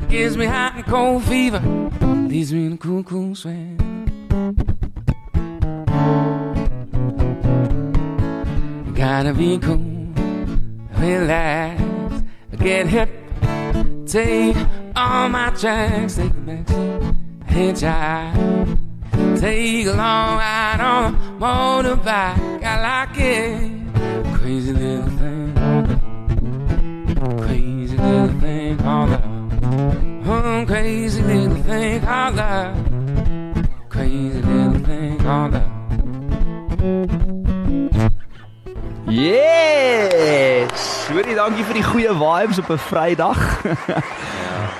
gives 0.09 0.35
me 0.35 0.45
hot 0.45 0.73
and 0.75 0.85
cold 0.85 1.23
fever, 1.23 1.59
leaves 2.27 2.51
me 2.51 2.65
in 2.65 2.73
a 2.73 2.77
cool, 2.77 3.03
cool 3.03 3.35
sweat. 3.35 3.77
Gotta 8.95 9.33
be 9.35 9.59
cool, 9.59 9.77
relax, 10.99 11.81
get 12.57 12.87
hip, 12.87 13.09
take 14.05 14.57
all 14.95 15.29
my 15.29 15.49
tracks, 15.51 16.15
take 16.15 16.31
a 16.31 16.35
backseat, 16.35 17.45
hitchhike. 17.45 18.77
Take 19.39 19.85
a 19.85 19.91
long 19.91 20.37
ride 20.37 20.79
on 20.79 21.13
a 21.13 21.17
motorbike. 21.39 22.63
I 22.63 22.81
like 22.81 23.17
it. 23.19 23.71
Crazy 24.39 24.73
little 24.73 25.09
thing. 25.11 25.53
Crazy 27.37 27.97
little 27.97 28.39
thing 28.39 28.77
called 28.77 29.09
love. 29.11 29.23
Oh, 30.25 30.41
hmm, 30.41 30.65
crazy 30.65 31.21
little 31.21 31.61
thing 31.63 32.01
called 32.01 32.35
love. 32.35 32.75
Crazy 33.89 34.41
little 34.41 34.79
thing 34.85 35.17
called 35.19 35.53
love. 35.53 35.71
Yes! 39.07 40.46
Hoorie, 41.17 41.33
dankie 41.33 41.63
vir 41.65 41.79
die 41.79 41.81
goeie 41.81 42.11
vibes 42.13 42.59
op 42.61 42.67
'n 42.69 42.77
Vrydag. 42.77 43.39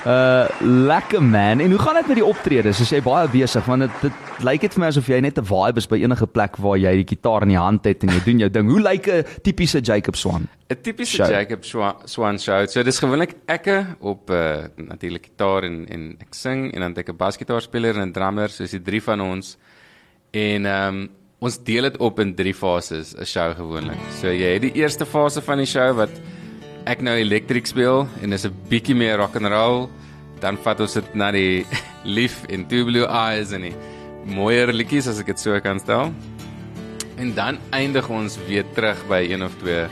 Uh 0.06 0.46
lekker 0.90 1.22
man. 1.22 1.58
En 1.58 1.70
hoe 1.70 1.78
gaan 1.78 1.94
dit 1.98 2.06
met 2.06 2.16
die 2.16 2.24
optredes? 2.24 2.80
Is 2.80 2.92
jy 2.94 3.00
baie 3.02 3.26
besig 3.28 3.64
want 3.66 3.82
dit 3.82 3.90
dit 4.02 4.44
lyk 4.46 4.60
dit 4.60 4.76
vir 4.76 4.80
my 4.80 4.86
asof 4.86 5.08
jy 5.10 5.18
net 5.20 5.38
'n 5.38 5.44
vibe 5.44 5.82
is 5.82 5.88
by 5.90 5.98
enige 5.98 6.26
plek 6.26 6.56
waar 6.62 6.78
jy 6.78 6.92
die 7.02 7.08
gitaar 7.16 7.42
in 7.42 7.48
die 7.48 7.58
hand 7.58 7.84
het 7.84 8.04
en 8.04 8.14
jy 8.14 8.20
doen 8.24 8.38
jou 8.38 8.50
ding. 8.50 8.70
Hoe 8.70 8.80
lyk 8.80 9.08
'n 9.08 9.24
tipiese 9.42 9.80
Jacob 9.80 10.14
Swan? 10.14 10.46
'n 10.70 10.76
Tipiese 10.82 11.16
Show. 11.16 11.26
Jacob 11.30 11.64
Swa- 11.64 11.96
Swan 12.04 12.38
show. 12.38 12.68
So 12.68 12.82
dis 12.84 12.98
gewoonlik 12.98 13.34
ekke 13.46 13.96
op 13.98 14.30
uh 14.30 14.70
natuurlik 14.76 15.24
gitaar 15.34 15.64
en 15.64 15.86
en 15.88 16.16
ek 16.20 16.34
sing 16.34 16.72
en 16.72 16.80
dan 16.80 16.90
het 16.94 16.98
ek 16.98 17.08
'n 17.08 17.16
basgitaarspeler 17.16 17.96
en 17.96 18.08
'n 18.08 18.12
drummer, 18.12 18.48
soos 18.48 18.70
die 18.70 18.82
drie 18.82 19.02
van 19.02 19.20
ons. 19.20 19.58
En 20.30 20.66
ehm 20.66 20.94
um, 20.94 21.08
ons 21.38 21.58
deel 21.62 21.86
dit 21.86 21.98
op 22.02 22.18
in 22.22 22.34
drie 22.34 22.54
fases 22.54 23.14
'n 23.14 23.24
show 23.24 23.54
gewoonlik. 23.54 24.00
So 24.20 24.26
jy 24.26 24.54
het 24.54 24.62
die 24.62 24.74
eerste 24.74 25.06
fase 25.06 25.40
van 25.40 25.58
die 25.58 25.66
show 25.66 25.94
wat 25.96 26.10
ek 26.86 27.00
nou 27.00 27.14
elektriek 27.14 27.66
speel 27.66 28.08
en 28.22 28.30
dis 28.30 28.44
'n 28.44 28.54
bietjie 28.68 28.94
meer 28.94 29.16
rock 29.18 29.36
and 29.36 29.46
roll. 29.46 29.88
Dan 30.40 30.56
vat 30.56 30.80
ons 30.80 30.94
dit 30.94 31.14
na 31.14 31.30
die 31.30 31.66
Leaf 32.04 32.44
en 32.48 32.66
Two 32.66 32.84
Blue 32.84 33.06
Eyes 33.06 33.52
en 33.52 33.62
die 33.62 33.74
mooier 34.24 34.72
liedjies 34.72 35.06
as 35.08 35.20
ek 35.20 35.26
dit 35.26 35.40
so 35.40 35.60
kan 35.60 35.78
stel. 35.78 36.12
En 37.18 37.34
dan 37.34 37.58
eindig 37.70 38.08
ons 38.08 38.38
weer 38.48 38.64
terug 38.74 38.98
by 39.08 39.26
een 39.30 39.42
of 39.42 39.54
twee 39.58 39.86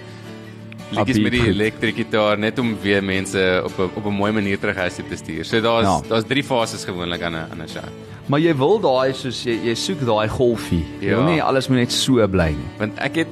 liedjies 0.91 1.19
met 1.19 1.33
die 1.33 1.41
Upbeat. 1.41 1.55
elektriese 1.55 1.97
gitaar 1.97 2.39
net 2.39 2.59
om 2.59 2.77
weer 2.83 3.03
mense 3.05 3.63
op 3.65 3.73
'n 3.79 3.91
op 3.99 4.05
'n 4.07 4.15
mooi 4.15 4.33
manier 4.33 4.59
terug 4.59 4.77
huis 4.77 4.95
toe 4.95 5.05
te 5.09 5.17
stuur. 5.17 5.45
So 5.45 5.61
daar's 5.61 5.87
Ja. 5.87 6.01
daar's 6.09 6.25
drie 6.27 6.45
fases 6.45 6.85
gewoonlik 6.85 7.23
aan 7.23 7.33
'n 7.35 7.47
aan 7.51 7.63
'n 7.63 7.69
show. 7.69 7.83
Maar 8.27 8.41
jy 8.41 8.57
wil 8.57 8.81
daai 8.81 9.13
soos 9.15 9.43
jy 9.45 9.59
jy 9.65 9.75
soek 9.75 10.01
daai 10.07 10.29
golfie. 10.29 10.85
Jy 11.01 11.09
wil 11.09 11.21
Ja. 11.27 11.31
nie 11.31 11.43
alles 11.43 11.69
moet 11.69 11.79
net 11.79 11.93
so 11.93 12.27
bly 12.29 12.49
nie. 12.49 12.69
Want 12.79 12.99
ek 12.99 13.15
het 13.17 13.27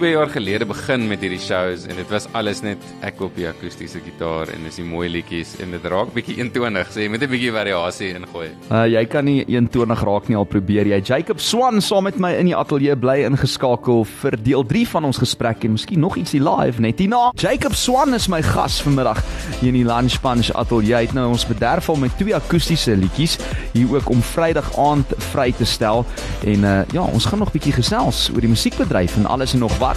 2 0.00 0.14
jaar 0.14 0.30
gelede 0.32 0.64
begin 0.64 1.02
met 1.10 1.20
hierdie 1.20 1.38
shows 1.44 1.82
en 1.84 1.98
dit 1.98 2.08
was 2.08 2.24
alles 2.32 2.62
net 2.64 2.84
ek 3.04 3.18
op 3.20 3.34
die 3.36 3.44
akoestiese 3.44 4.00
gitaar 4.00 4.48
en 4.48 4.62
dis 4.64 4.78
die 4.80 4.84
mooi 4.88 5.10
liedjies 5.12 5.50
en 5.60 5.74
dit 5.74 5.88
raak 5.92 6.14
bietjie 6.14 6.38
eentonig, 6.40 6.88
so 6.88 7.02
jy 7.02 7.10
moet 7.12 7.20
'n 7.20 7.28
bietjie 7.28 7.50
variasie 7.52 8.08
ingooi. 8.16 8.46
Uh 8.72 8.86
jy 8.88 9.04
kan 9.04 9.24
nie 9.28 9.44
21 9.44 10.04
raak 10.08 10.28
nie 10.28 10.38
al 10.40 10.46
probeer 10.48 10.86
jy. 10.88 11.00
Jacob 11.04 11.38
Swan 11.38 11.82
saam 11.82 12.04
met 12.04 12.16
my 12.18 12.32
in 12.32 12.46
die 12.46 12.56
ateljee 12.56 12.96
bly 12.96 13.26
ingeskakel 13.28 14.06
vir 14.22 14.38
deel 14.42 14.64
3 14.64 14.86
van 14.88 15.04
ons 15.04 15.18
gesprek 15.18 15.64
en 15.64 15.72
miskien 15.72 16.00
nog 16.00 16.16
ietsie 16.16 16.40
live 16.40 16.80
net 16.80 16.98
hierna. 16.98 17.32
Jacob 17.34 17.74
Swan 17.74 18.14
is 18.14 18.28
my 18.28 18.40
gas 18.40 18.80
vanmiddag 18.80 19.20
hier 19.60 19.68
in 19.68 19.84
die 19.84 19.84
Lunch 19.84 20.20
Punch 20.22 20.48
ateljee. 20.54 20.96
Hy 20.96 21.02
het 21.02 21.12
nou 21.12 21.28
ons 21.28 21.46
bederf 21.46 21.88
al 21.88 21.96
met 21.96 22.16
twee 22.16 22.34
akoestiese 22.34 22.96
liedjies 22.96 23.36
hier 23.74 23.92
ook 23.92 24.08
om 24.08 24.22
Vrydag 24.22 24.78
aand 24.78 25.12
vry 25.34 25.52
te 25.52 25.64
stel 25.64 26.06
en 26.46 26.64
uh 26.64 26.80
ja, 26.92 27.02
ons 27.02 27.24
gaan 27.26 27.38
nog 27.38 27.52
bietjie 27.52 27.72
gesels 27.72 28.30
oor 28.32 28.40
die 28.40 28.48
musiekbedryf 28.48 29.16
en 29.16 29.26
alles 29.26 29.52
en 29.52 29.58
nog 29.58 29.78
wat. 29.78 29.89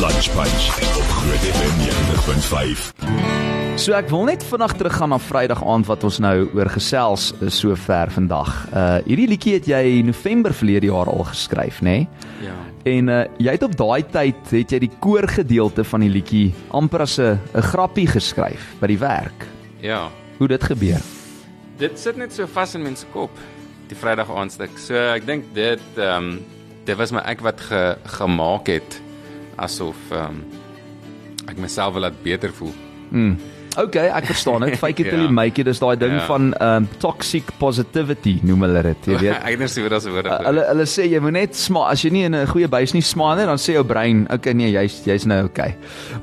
Lunch 0.00 0.28
Punch 0.34 0.66
op 0.96 1.08
Groot 1.18 1.44
FM 1.56 1.74
90.5. 1.82 3.76
So 3.76 3.92
ek 3.92 4.08
wil 4.08 4.24
net 4.24 4.44
vinnig 4.46 4.72
teruggaan 4.78 5.12
na 5.12 5.18
Vrydag 5.20 5.60
aand 5.60 5.88
wat 5.90 6.04
ons 6.06 6.16
nou 6.24 6.46
oor 6.56 6.70
gesels 6.72 7.26
is 7.44 7.58
so 7.60 7.74
ver 7.76 8.08
vandag. 8.14 8.52
Uh 8.72 8.98
hierdie 9.04 9.28
liedjie 9.34 9.56
het 9.58 9.68
jy 9.68 10.00
November 10.06 10.54
verlede 10.56 10.88
jaar 10.88 11.10
al 11.12 11.26
geskryf, 11.28 11.82
nê? 11.84 11.98
Nee? 12.06 12.08
Ja. 12.46 12.56
En 12.88 13.12
uh 13.12 13.20
jy 13.42 13.56
het 13.58 13.66
op 13.66 13.76
daai 13.76 14.02
tyd 14.14 14.54
het 14.54 14.72
jy 14.72 14.80
die 14.86 14.92
koorgedeelte 15.00 15.84
van 15.84 16.06
die 16.06 16.12
liedjie 16.14 16.54
amper 16.70 17.04
as 17.04 17.18
'n 17.18 17.38
'n 17.54 17.62
grappie 17.62 18.06
geskryf 18.06 18.74
by 18.80 18.86
die 18.86 18.98
werk. 18.98 19.46
Ja. 19.80 20.08
Hoe 20.38 20.48
dit 20.48 20.62
gebeur. 20.64 21.02
Dit 21.78 21.98
sit 21.98 22.16
net 22.16 22.32
so 22.32 22.46
vas 22.46 22.74
in 22.74 22.82
mense 22.82 23.06
kop, 23.12 23.30
die 23.88 23.96
Vrydag 23.96 24.30
aandstuk. 24.30 24.78
So 24.78 24.94
ek 24.94 25.26
dink 25.26 25.44
dit 25.54 25.80
ehm 25.96 26.24
um, 26.24 26.55
dit 26.86 26.96
was 26.96 27.12
my 27.14 27.22
ek 27.26 27.42
wat 27.44 27.60
ge, 27.68 27.82
gemaak 28.18 28.70
het 28.70 29.00
asof 29.56 29.98
ehm 30.14 30.38
um, 30.38 30.44
ek 31.46 31.60
myself 31.62 31.92
wil 31.94 32.02
laat 32.02 32.22
beter 32.24 32.50
voel. 32.50 32.74
Okay, 33.78 34.06
ek 34.08 34.24
verstaan 34.30 34.64
dit. 34.64 34.78
Fake 34.82 35.00
it 35.04 35.10
till 35.10 35.20
you 35.20 35.28
Ja. 35.28 35.32
make 35.36 35.58
it 35.60 35.66
is 35.68 35.78
daai 35.78 35.96
ding 36.00 36.12
Ja. 36.16 36.26
van 36.26 36.54
um 36.62 36.88
toxic 36.98 37.44
positivity 37.58 38.38
noem 38.42 38.62
hulle 38.64 38.82
dit, 38.82 39.06
jy 39.12 39.18
weet. 39.20 39.42
ek 39.50 39.58
dink 39.58 39.68
sou 39.70 39.82
dit 39.84 39.92
as 39.92 40.06
woorde. 40.08 40.30
Uh, 40.32 40.44
hulle 40.48 40.64
hulle 40.70 40.86
sê 40.86 41.04
jy 41.10 41.20
moet 41.20 41.32
net 41.36 41.54
sma 41.56 41.90
as 41.92 42.02
jy 42.04 42.10
nie 42.10 42.24
in 42.24 42.34
'n 42.34 42.46
goeie 42.46 42.68
buis 42.68 42.94
nie 42.94 43.02
smaan 43.02 43.36
nie 43.38 43.46
dan 43.46 43.58
sê 43.60 43.74
jou 43.76 43.84
brein 43.84 44.26
okay 44.32 44.52
nee 44.54 44.70
jy's 44.72 45.02
jy's 45.04 45.26
nou 45.26 45.44
okay. 45.44 45.74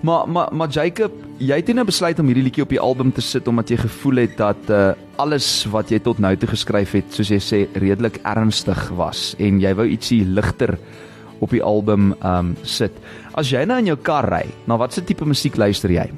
Maar 0.01 0.27
maar 0.27 0.49
maar 0.51 0.67
Jacob, 0.69 1.11
jy 1.39 1.55
het 1.55 1.73
nou 1.75 1.85
besluit 1.85 2.19
om 2.19 2.25
hierdie 2.27 2.43
liedjie 2.43 2.63
op 2.63 2.69
die 2.69 2.79
album 2.81 3.11
te 3.11 3.21
sit 3.21 3.47
omdat 3.47 3.69
jy 3.69 3.77
gevoel 3.77 4.15
het 4.25 4.37
dat 4.37 4.69
uh, 4.69 4.93
alles 5.17 5.65
wat 5.69 5.89
jy 5.91 5.99
tot 5.99 6.19
nou 6.19 6.35
toe 6.35 6.49
geskryf 6.49 6.91
het, 6.93 7.13
soos 7.13 7.29
jy 7.29 7.39
sê, 7.39 7.67
redelik 7.77 8.17
ernstig 8.25 8.89
was 8.97 9.35
en 9.39 9.59
jy 9.61 9.73
wou 9.75 9.85
ietsie 9.85 10.25
ligter 10.25 10.77
op 11.39 11.49
die 11.51 11.61
album 11.63 12.15
um 12.23 12.55
sit. 12.63 12.91
As 13.35 13.49
jy 13.51 13.65
nou 13.65 13.77
in 13.77 13.85
jou 13.91 13.97
kar 13.97 14.25
ry, 14.29 14.45
na 14.65 14.77
watse 14.77 15.01
tipe 15.03 15.25
musiek 15.25 15.57
luister 15.57 15.89
jy? 15.91 16.09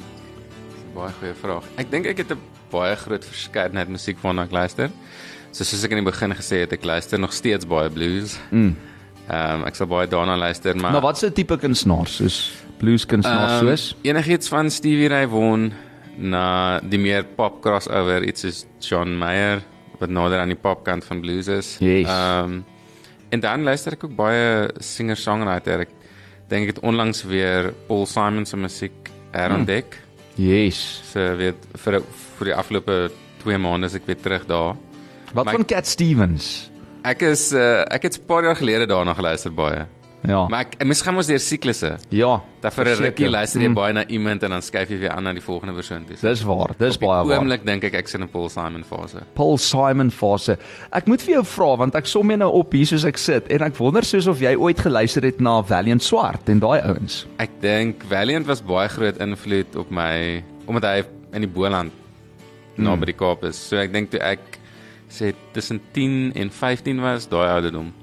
Baie 0.95 1.12
goeie 1.19 1.34
vraag. 1.36 1.63
Ek 1.81 1.89
dink 1.91 2.05
ek 2.08 2.17
het 2.23 2.31
'n 2.31 2.39
baie 2.71 2.95
groot 2.95 3.25
verskeidenheid 3.25 3.89
musiek 3.89 4.17
waarna 4.23 4.43
ek 4.43 4.51
luister. 4.51 4.89
So 5.51 5.63
soos 5.63 5.84
ek 5.84 5.91
in 5.91 6.03
die 6.03 6.12
begin 6.12 6.31
gesê 6.34 6.62
het, 6.63 6.73
ek 6.73 6.84
luister 6.86 7.19
nog 7.19 7.34
steeds 7.34 7.65
baie 7.67 7.89
blues. 7.89 8.38
Mm. 8.51 8.75
Ehm 9.29 9.62
um, 9.62 9.65
ek 9.65 9.75
sal 9.75 9.88
baie 9.88 10.08
daarna 10.08 10.36
luister, 10.38 10.75
maar 10.75 10.91
Na 10.91 11.01
watse 11.01 11.31
tipe 11.34 11.58
kunstenaars 11.58 12.15
soos 12.17 12.51
blues 12.77 13.05
kunstenaars 13.05 13.62
Ehm, 13.62 13.67
soos? 13.67 13.95
Enigiets 14.03 14.47
van 14.47 14.69
Stevie 14.69 15.08
Ray 15.08 15.27
Vaughan 15.27 15.73
na 16.17 16.79
die 16.79 16.99
meer 16.99 17.23
pop 17.23 17.62
crossover, 17.62 18.23
iets 18.23 18.41
soos 18.41 18.65
John 18.79 19.17
Mayer 19.17 19.62
wat 19.99 20.10
nader 20.10 20.39
aan 20.39 20.47
die 20.49 20.58
popkant 20.62 21.03
van 21.05 21.21
blues 21.21 21.47
is. 21.47 21.77
Yes. 21.79 22.08
Ehm 22.08 22.62
en 23.31 23.39
dan 23.39 23.63
luister 23.63 23.93
ek 23.93 24.03
ook 24.03 24.15
baie 24.15 24.69
singer-songwriter. 24.79 25.79
Ek 25.79 25.89
dink 26.47 26.69
ek 26.69 26.75
het 26.75 26.84
onlangs 26.84 27.23
weer 27.23 27.73
Paul 27.88 28.05
Simon 28.05 28.45
se 28.45 28.55
musiek 28.58 29.10
herontdek. 29.31 29.97
Yes. 30.36 31.02
So 31.12 31.19
weet 31.39 31.67
vir 31.80 32.02
vir 32.38 32.52
die 32.52 32.56
afgelope 32.56 32.95
2 33.43 33.58
maande 33.62 33.88
is 33.88 33.95
ek 33.95 34.08
weer 34.10 34.19
terug 34.19 34.48
daar. 34.50 34.76
Wat 35.34 35.45
Maar 35.45 35.54
van 35.60 35.65
Cat 35.65 35.88
Stevens? 35.88 36.69
Ek 37.06 37.21
is 37.21 37.52
uh, 37.54 37.86
ek 37.93 38.10
het 38.10 38.17
'n 38.19 38.26
paar 38.26 38.43
jaar 38.43 38.56
gelede 38.56 38.88
daarna 38.88 39.13
geluister 39.13 39.54
baie. 39.54 39.86
Ja. 40.27 40.47
Maar 40.47 40.59
ek 40.65 40.85
mens 40.85 41.01
gaan 41.01 41.13
mos 41.13 41.27
deur 41.27 41.39
siklusse. 41.39 41.97
Ja. 42.09 42.41
Dat 42.61 42.73
vir 42.73 42.85
'n 42.85 42.97
rukkie 43.03 43.29
luister 43.29 43.61
jy 43.61 43.67
Mm. 43.67 43.73
baie 43.73 43.93
na 43.93 44.05
iemand 44.07 44.43
en 44.43 44.49
dan 44.49 44.61
skuif 44.61 44.89
jy 44.89 44.97
weer 44.99 45.11
aan 45.11 45.23
na 45.23 45.33
die 45.33 45.41
volgende 45.41 45.73
persoon 45.73 46.05
toe. 46.05 46.15
Dis 46.21 46.41
waar, 46.43 46.71
dis 46.77 46.97
baie 46.97 47.25
waar. 47.27 47.39
Oomblik 47.39 47.65
dink 47.65 47.83
ek 47.83 47.93
ek's 47.93 48.13
in 48.15 48.21
'n 48.23 48.27
Paul 48.29 48.49
Simon 48.49 48.83
fase. 48.83 49.21
Paul 49.35 49.57
Simon 49.57 50.11
fase. 50.11 50.57
Ek 50.91 51.05
moet 51.07 51.21
vir 51.21 51.33
jou 51.35 51.43
vra 51.45 51.75
want 51.77 51.95
ek 51.95 52.05
som 52.07 52.29
jy 52.29 52.35
nou 52.38 52.51
op 52.51 52.71
hier 52.71 52.85
soos 52.85 53.05
ek 53.05 53.17
sit 53.17 53.47
en 53.51 53.61
ek 53.61 53.75
wonder 53.77 54.03
soos 54.03 54.27
of 54.27 54.39
jy 54.39 54.55
ooit 54.55 54.79
geluister 54.79 55.21
het 55.23 55.39
na 55.39 55.61
Valiant 55.61 56.03
Swart 56.03 56.49
en 56.49 56.59
daai 56.59 56.81
ouens. 56.81 57.25
Ek 57.39 57.49
dink 57.61 58.03
Valiant 58.09 58.45
was 58.47 58.61
baie 58.61 58.88
groot 58.89 59.17
invloed 59.17 59.75
op 59.75 59.91
my 59.91 60.43
omdat 60.67 60.83
hy 60.83 61.03
in 61.33 61.41
die 61.41 61.47
Boland 61.49 61.91
naby 62.77 63.05
die 63.05 63.13
Kaap 63.13 63.43
is. 63.43 63.55
So 63.55 63.77
ek 63.77 63.91
dink 63.93 64.09
toe 64.11 64.19
ek 64.19 64.39
sê 65.09 65.33
tussen 65.53 65.79
10 65.93 66.31
en 66.35 66.49
15 66.49 66.99
was, 66.99 67.27
daai 67.27 67.47
ouderdom. 67.53 67.93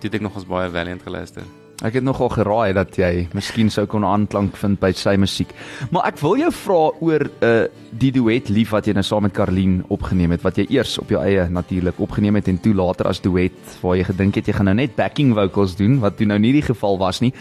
Toe 0.00 0.10
het 0.10 0.14
ek 0.14 0.20
nog 0.20 0.34
ons 0.36 0.44
baie 0.44 0.70
Valiant 0.70 1.02
geluister. 1.02 1.42
Ek 1.84 1.98
het 1.98 2.04
nogal 2.06 2.30
geraai 2.32 2.72
dat 2.72 2.94
jy 2.96 3.26
miskien 3.36 3.68
sou 3.68 3.82
kon 3.90 4.04
aanklank 4.08 4.54
vind 4.56 4.78
by 4.80 4.94
sy 4.96 5.12
musiek. 5.20 5.50
Maar 5.92 6.08
ek 6.08 6.22
wil 6.22 6.38
jou 6.40 6.48
vra 6.62 6.78
oor 7.04 7.26
uh 7.44 7.66
die 7.96 8.10
duet 8.12 8.50
lief 8.52 8.74
wat 8.74 8.88
jy 8.88 8.92
nou 8.92 9.04
saam 9.06 9.24
met 9.24 9.32
Karlien 9.32 9.78
opgeneem 9.94 10.34
het 10.34 10.42
wat 10.44 10.58
jy 10.60 10.66
eers 10.74 10.98
op 11.00 11.08
jou 11.08 11.20
eie 11.22 11.46
natuurlik 11.48 11.96
opgeneem 12.02 12.36
het 12.36 12.50
en 12.52 12.58
toe 12.60 12.74
later 12.76 13.08
as 13.08 13.22
duet 13.24 13.56
waar 13.80 13.96
jy 13.96 14.04
gedink 14.04 14.36
het 14.36 14.50
jy 14.50 14.56
gaan 14.56 14.68
nou 14.68 14.74
net 14.76 14.96
backing 14.98 15.32
vocals 15.36 15.78
doen 15.78 15.96
wat 16.02 16.18
toe 16.18 16.28
nou 16.28 16.36
nie 16.40 16.52
die 16.58 16.66
geval 16.66 16.98
was 17.00 17.22
nie. 17.24 17.32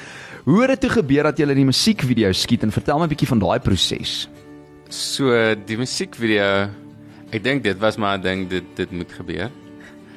Hoe 0.46 0.62
het 0.62 0.76
dit 0.76 0.86
toe 0.86 0.94
gebeur 1.02 1.28
dat 1.28 1.40
jy 1.40 1.50
in 1.50 1.64
die 1.64 1.68
musiekvideo 1.72 2.32
skiet 2.32 2.64
en 2.64 2.72
vertel 2.72 3.00
my 3.00 3.06
'n 3.08 3.14
bietjie 3.16 3.32
van 3.32 3.40
daai 3.40 3.60
proses? 3.60 4.30
So 4.90 5.32
die 5.66 5.78
musiekvideo, 5.78 6.70
ek 7.32 7.44
dink 7.44 7.64
dit 7.64 7.78
was 7.80 7.98
maar 7.98 8.18
'n 8.18 8.22
ding 8.22 8.48
dit 8.50 8.64
dit 8.76 8.92
moet 8.92 9.12
gebeur. 9.12 9.52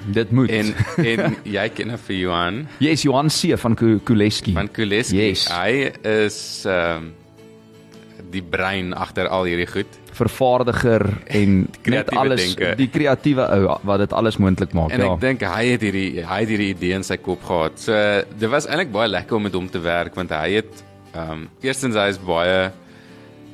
Dit 0.07 0.31
moet. 0.31 0.51
En 0.51 0.75
en 0.97 1.37
jy 1.45 1.69
ken 1.75 1.99
vir 1.99 2.17
Johan 2.17 2.67
Yes, 2.79 3.03
Johan 3.03 3.29
C 3.29 3.57
van 3.59 3.75
Ku- 3.75 3.99
Kuleski. 4.05 4.53
van 4.53 4.69
Kuleski. 4.71 5.17
Yes. 5.17 5.49
Hy 5.53 5.93
is 6.03 6.65
ehm 6.67 6.97
um, 7.09 7.15
die 8.31 8.43
brein 8.43 8.91
agter 8.93 9.29
al 9.33 9.45
hierdie 9.49 9.67
goed. 9.67 9.87
vervaardiger 10.19 11.05
en 11.27 11.69
net 11.95 12.11
alles 12.11 12.43
denke. 12.43 12.75
die 12.77 12.89
kreatiewe 12.91 13.45
ou 13.55 13.77
wat 13.87 13.99
dit 14.03 14.13
alles 14.13 14.37
moontlik 14.37 14.73
maak. 14.77 14.91
En 14.91 15.01
ja. 15.01 15.13
ek 15.15 15.21
dink 15.23 15.45
hy 15.47 15.63
het 15.71 15.81
hierdie 15.87 16.25
hy 16.27 16.41
het 16.43 16.49
hierdie 16.53 16.73
idee 16.75 16.95
in 16.99 17.05
sy 17.07 17.17
kop 17.17 17.43
gehad. 17.47 17.79
So 17.81 17.95
dit 18.39 18.51
was 18.51 18.67
eintlik 18.67 18.91
baie 18.93 19.09
lekker 19.09 19.37
om 19.39 19.47
met 19.49 19.55
hom 19.57 19.69
te 19.71 19.81
werk 19.81 20.15
want 20.19 20.31
hy 20.35 20.59
het 20.59 20.83
ehm 21.15 21.31
um, 21.33 21.49
eerstens 21.65 21.97
hy 21.97 22.09
is 22.13 22.19
baie 22.21 22.59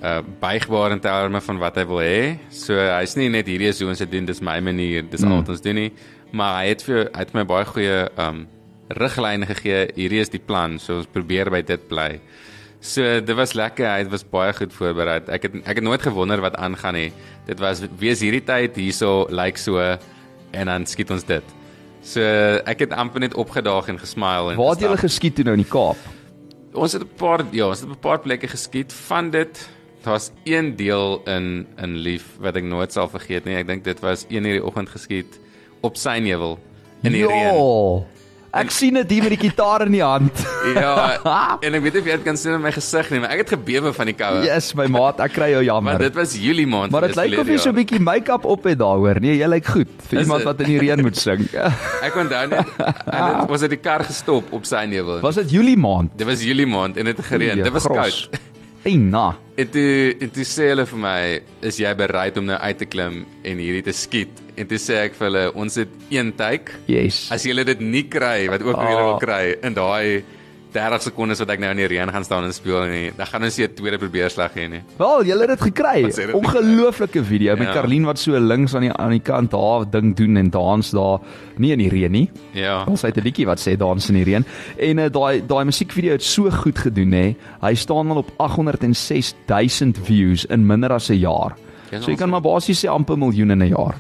uh 0.04 0.18
buigbaar 0.40 0.92
in 0.96 1.00
terme 1.00 1.40
van 1.40 1.59
wat 1.62 1.76
hy 1.80 1.85
wil 1.88 2.00
hê. 2.02 2.35
So 2.52 2.74
hy's 2.76 3.14
nie 3.16 3.28
net 3.33 3.46
hierdie 3.48 3.68
is 3.70 3.78
hoe 3.80 3.88
ons 3.92 4.02
dit 4.02 4.11
doen, 4.11 4.26
dis 4.26 4.40
my 4.44 4.59
manier, 4.61 5.04
dis 5.09 5.22
Mm. 5.22 5.30
al 5.33 5.38
wat 5.44 5.48
ons 5.54 5.62
doen 5.64 5.74
nie, 5.78 5.92
maar 6.35 6.59
hy 6.62 6.73
het 6.73 6.83
vir 6.87 7.05
hy 7.07 7.23
het 7.23 7.35
my 7.37 7.44
baie 7.49 7.66
goeie 7.68 7.99
um 8.20 8.44
riglyne 8.94 9.47
gegee. 9.49 9.87
Hierdie 9.97 10.20
is 10.20 10.33
die 10.33 10.42
plan, 10.42 10.79
so 10.83 10.99
ons 11.01 11.11
probeer 11.11 11.49
by 11.53 11.62
dit 11.66 11.87
bly. 11.88 12.18
So 12.85 13.20
dit 13.25 13.37
was 13.38 13.55
lekker, 13.57 13.87
hy 13.88 14.09
was 14.12 14.27
baie 14.29 14.53
goed 14.57 14.75
voorberei. 14.77 15.20
Ek 15.33 15.47
het 15.47 15.55
ek 15.62 15.81
het 15.81 15.87
nooit 15.87 16.03
gewonder 16.05 16.42
wat 16.44 16.59
aangaan 16.61 16.99
nie. 16.99 17.11
Dit 17.47 17.62
was 17.62 17.85
wees 18.01 18.25
hierdie 18.25 18.42
tyd 18.44 18.77
hierso 18.81 19.25
lyk 19.31 19.55
like 19.55 19.62
so 19.62 19.81
en 20.55 20.70
dan 20.70 20.85
skiet 20.90 21.12
ons 21.14 21.25
dit. 21.29 21.55
So 22.05 22.20
ek 22.68 22.85
het 22.85 22.92
amper 22.92 23.25
net 23.25 23.38
opgedaag 23.40 23.88
en 23.94 24.03
gesmile 24.03 24.53
en 24.53 24.61
Waar 24.61 24.75
het 24.75 24.85
julle 24.85 25.01
geskiet 25.01 25.38
toe 25.38 25.47
nou 25.49 25.57
in 25.57 25.64
die 25.64 25.70
Kaap? 25.70 26.03
Ons 26.75 26.92
het 26.92 27.03
'n 27.03 27.16
paar 27.16 27.47
ja, 27.53 27.68
ons 27.68 27.81
het 27.81 27.88
'n 27.88 28.01
paar 28.01 28.20
plekke 28.20 28.49
geskiet. 28.49 28.92
Van 28.92 29.31
dit 29.31 29.68
daar's 30.03 30.31
een 30.44 30.77
deel 30.77 31.23
in 31.25 31.66
in 31.79 31.97
Lief 31.97 32.37
wat 32.38 32.57
ek 32.57 32.64
nooit 32.64 32.92
sal 32.92 33.09
vergeet 33.09 33.44
nie. 33.44 33.57
Ek 33.57 33.66
dink 33.66 33.85
dit 33.85 34.01
was 34.01 34.27
1 34.29 34.44
uur 34.44 34.61
die 34.61 34.64
oggend 34.64 34.88
geskiet 34.88 35.40
op 35.85 36.01
Synheuwel 36.01 36.59
in 37.05 37.12
die 37.12 37.27
reën. 37.29 37.55
Ja. 37.55 38.03
Ek 38.55 38.70
sien 38.70 38.94
dit 38.94 39.11
hier 39.11 39.25
met 39.27 39.33
die 39.35 39.49
gitaar 39.49 39.83
in 39.88 39.97
die 39.97 40.03
hand. 40.05 40.42
Ja, 40.64 41.18
en 41.66 41.75
ek 41.77 41.83
weet 41.85 41.97
nie 41.99 42.01
of 42.01 42.07
jy 42.09 42.14
dit 42.16 42.23
kan 42.25 42.38
sien 42.40 42.55
in 42.57 42.62
my 42.64 42.70
gesig 42.73 43.11
nie, 43.12 43.18
maar 43.20 43.35
ek 43.35 43.42
het 43.42 43.51
gebewe 43.53 43.90
van 43.92 44.09
die 44.09 44.14
koue. 44.16 44.38
Yes, 44.47 44.70
my 44.79 44.87
maat, 44.88 45.18
ek 45.20 45.35
kry 45.37 45.51
jou 45.53 45.59
Maar 45.61 45.66
jammer. 45.68 45.99
dit 46.07 46.16
was 46.16 46.33
Julie 46.40 46.64
maand. 46.70 46.94
Maar 46.94 47.05
dit 47.11 47.18
lyk 47.18 47.37
of 47.42 47.51
jy 47.53 47.59
so 47.61 47.68
'n 47.75 47.77
bietjie 47.77 48.01
make-up 48.01 48.47
op 48.49 48.64
het 48.64 48.79
daaroor. 48.81 49.20
Nee, 49.20 49.37
jy 49.37 49.49
lyk 49.53 49.68
goed 49.75 49.92
vir 50.09 50.20
Is 50.23 50.25
iemand 50.25 50.49
wat 50.49 50.64
in 50.64 50.70
die 50.73 50.79
reën 50.81 51.03
moet 51.05 51.20
sing. 51.20 51.44
Ek 52.09 52.16
onthou 52.16 52.47
net 52.49 52.66
en 53.12 53.23
dit 53.42 53.53
was 53.53 53.61
dit 53.66 53.77
die 53.77 53.83
kar 53.85 54.07
gestop 54.09 54.49
op 54.57 54.64
Synheuwel. 54.64 55.20
Was 55.20 55.37
dit 55.42 55.51
Julie 55.53 55.77
maand? 55.77 56.16
Dit 56.16 56.27
was 56.27 56.40
Julie 56.42 56.66
maand 56.66 56.97
en 56.97 57.05
dit 57.05 57.16
het 57.16 57.27
gereën. 57.27 57.61
Dit 57.62 57.73
was 57.77 57.85
koud. 57.85 58.31
Hey, 58.85 58.99
na. 59.01 59.31
En 59.57 59.68
toe 59.73 60.12
en 60.20 60.29
toe 60.35 60.44
sê 60.44 60.66
hulle 60.68 60.85
vir 60.85 60.99
my, 61.01 61.40
"Is 61.62 61.79
jy 61.81 61.94
bereid 61.97 62.37
om 62.37 62.44
nou 62.44 62.59
uit 62.59 62.79
te 62.79 62.85
klim 62.85 63.25
en 63.42 63.59
hierdie 63.59 63.83
te 63.83 63.92
skiet?" 63.92 64.29
En 64.57 64.66
toe 64.66 64.77
sê 64.77 64.94
ek 65.07 65.14
vir 65.14 65.27
hulle, 65.31 65.55
"Ons 65.55 65.75
het 65.77 65.88
een 66.11 66.33
take. 66.37 66.73
Yes. 66.87 67.31
As 67.33 67.44
julle 67.44 67.64
dit 67.64 67.81
nie 67.81 68.03
kry 68.03 68.47
wat 68.49 68.62
ook 68.62 68.77
julle 68.77 69.01
Ah. 69.01 69.05
wil 69.07 69.18
kry 69.18 69.57
in 69.62 69.75
daai 69.75 70.23
30 70.74 71.02
sekondes 71.06 71.38
wat 71.38 71.50
ek 71.54 71.60
nou 71.62 71.70
in 71.70 71.76
die 71.76 71.87
reën 71.87 72.10
gaan 72.10 72.24
staan 72.26 72.44
en 72.48 72.52
speel 72.52 72.82
nie, 72.90 73.12
dan 73.16 73.26
gaan 73.30 73.44
ons 73.46 73.58
'n 73.58 73.74
tweede 73.74 73.98
probeerslag 73.98 74.52
hê 74.54 74.68
nie." 74.68 74.82
Wel, 74.98 75.24
jy 75.24 75.38
het 75.38 75.48
dit 75.48 75.60
gekry. 75.60 76.32
Ongelooflike 76.34 77.24
video 77.24 77.56
met 77.56 77.68
Ja. 77.68 77.72
Karlien 77.72 78.04
wat 78.04 78.18
so 78.18 78.32
links 78.38 78.74
aan 78.74 78.82
die 78.82 78.92
aan 78.92 79.10
die 79.10 79.20
kant 79.20 79.52
haar 79.52 79.84
ding 79.90 80.16
doen 80.16 80.37
en 80.37 80.50
dans 80.50 80.90
daar, 80.90 81.18
nie 81.56 81.72
in 81.72 81.78
die 81.78 81.88
reën 81.88 82.10
nie. 82.10 82.30
Ja. 82.52 82.84
Ons 82.87 83.02
het 83.02 83.16
'n 83.16 83.22
liedjie 83.22 83.46
wat 83.46 83.60
sê 83.60 83.76
dans 83.76 84.08
in 84.08 84.14
die 84.14 84.24
reën 84.24 84.44
en 84.78 84.98
uh, 84.98 85.08
daai 85.08 85.46
daai 85.46 85.64
musiekvideo 85.64 86.12
het 86.12 86.22
so 86.22 86.50
goed 86.50 86.78
gedoen 86.78 87.12
hè. 87.12 87.37
Hy 87.62 87.74
staan 87.74 88.10
al 88.10 88.16
op 88.16 88.30
806000 88.38 89.98
views 90.04 90.44
in 90.46 90.66
minder 90.66 90.92
as 90.92 91.08
'n 91.10 91.18
jaar. 91.18 91.56
Dis 91.90 92.04
So 92.04 92.10
jy 92.10 92.16
kan 92.16 92.30
maar 92.30 92.40
basies 92.40 92.84
sê 92.84 92.88
amper 92.88 93.16
miljoene 93.18 93.52
in 93.52 93.62
'n 93.62 93.68
jaar. 93.68 93.94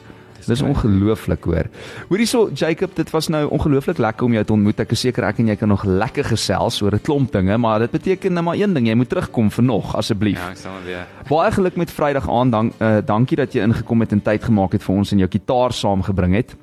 Dis 0.46 0.62
ongelooflik 0.62 1.44
hoor. 1.44 1.68
Hoorie 2.08 2.26
so 2.26 2.50
Jacob, 2.54 2.94
dit 2.96 3.10
was 3.10 3.28
nou 3.32 3.44
ongelooflik 3.48 3.98
lekker 3.98 4.26
om 4.26 4.32
jou 4.36 4.44
te 4.44 4.52
ontmoet. 4.52 4.80
Ek 4.84 4.92
is 4.96 5.04
seker 5.06 5.24
ek 5.28 5.40
en 5.42 5.48
jy 5.52 5.56
kan 5.60 5.68
nog 5.72 5.84
lekker 5.84 6.24
gesels 6.24 6.80
oor 6.82 6.94
'n 6.94 7.00
klomp 7.00 7.32
dinge, 7.32 7.56
maar 7.58 7.78
dit 7.78 7.90
beteken 7.90 8.32
net 8.32 8.44
maar 8.44 8.56
een 8.56 8.74
ding, 8.74 8.88
jy 8.88 8.94
moet 8.94 9.08
terugkom 9.08 9.50
vir 9.50 9.64
nog 9.64 9.96
asseblief. 9.96 10.38
Ja, 10.38 10.50
ek 10.50 10.56
sal 10.56 10.82
weer. 10.84 11.06
Baie 11.28 11.52
geluk 11.52 11.76
met 11.76 11.90
Vrydag 11.90 12.28
aand. 12.28 12.52
Dank 12.52 12.72
uh, 12.80 12.98
dankie 13.04 13.36
dat 13.36 13.52
jy 13.52 13.62
ingekom 13.62 14.00
het 14.00 14.12
en 14.12 14.22
tyd 14.22 14.44
gemaak 14.44 14.72
het 14.72 14.82
vir 14.82 14.94
ons 14.94 15.12
en 15.12 15.18
jou 15.18 15.28
kitaar 15.28 15.72
saamgebring 15.72 16.34
het. 16.34 16.56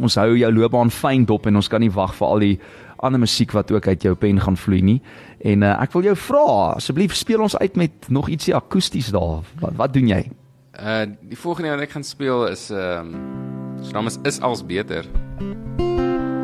Ons 0.00 0.14
hou 0.14 0.36
jou 0.36 0.52
loopbaan 0.52 0.90
fyn 0.90 1.24
dop 1.24 1.46
en 1.46 1.56
ons 1.56 1.68
kan 1.68 1.80
nie 1.80 1.90
wag 1.90 2.14
vir 2.14 2.26
al 2.26 2.38
die 2.38 2.58
ander 3.00 3.20
musiek 3.20 3.52
wat 3.52 3.70
ook 3.72 3.86
uit 3.86 4.02
jou 4.02 4.14
pen 4.14 4.40
gaan 4.40 4.56
vloei 4.56 4.82
nie. 4.82 5.00
En 5.40 5.62
uh, 5.62 5.82
ek 5.82 5.92
wil 5.92 6.10
jou 6.10 6.16
vra, 6.16 6.74
asseblief 6.76 7.14
speel 7.16 7.40
ons 7.40 7.56
uit 7.56 7.76
met 7.76 8.08
nog 8.08 8.28
ietsie 8.28 8.54
akoesties 8.54 9.10
daar. 9.10 9.40
Wat 9.60 9.76
wat 9.76 9.94
doen 9.94 10.08
jy? 10.08 10.30
Uh 10.78 11.06
die 11.20 11.38
volgende 11.38 11.68
een 11.68 11.74
wat 11.74 11.84
ek 11.88 11.94
gaan 11.96 12.04
speel 12.06 12.46
is 12.46 12.68
ehm 12.70 13.14
um, 13.14 13.82
sy 13.82 13.92
naam 13.96 14.06
is 14.06 14.18
is 14.22 14.40
als 14.40 14.62
beter. 14.66 15.06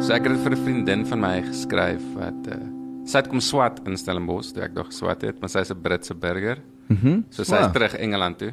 So 0.02 0.12
ek 0.14 0.26
het 0.26 0.32
dit 0.34 0.42
vir 0.42 0.52
'n 0.56 0.62
vriendin 0.64 1.06
van 1.06 1.20
my 1.20 1.42
geskryf 1.42 2.02
wat 2.14 2.48
uh 2.50 2.58
sy 3.06 3.18
het 3.22 3.28
kom 3.30 3.40
swat 3.40 3.78
in 3.86 3.96
Stellenbosch 3.96 4.50
toe 4.52 4.64
ek 4.64 4.74
nog 4.74 4.86
geswat 4.90 5.22
het, 5.22 5.38
maar 5.40 5.48
sy's 5.48 5.70
'n 5.70 5.80
Britse 5.80 6.14
burger. 6.14 6.58
Mhm. 6.88 7.08
Mm 7.08 7.24
So 7.30 7.44
sy's 7.44 7.72
terug 7.72 7.94
Engeland 7.94 8.38
toe. 8.38 8.52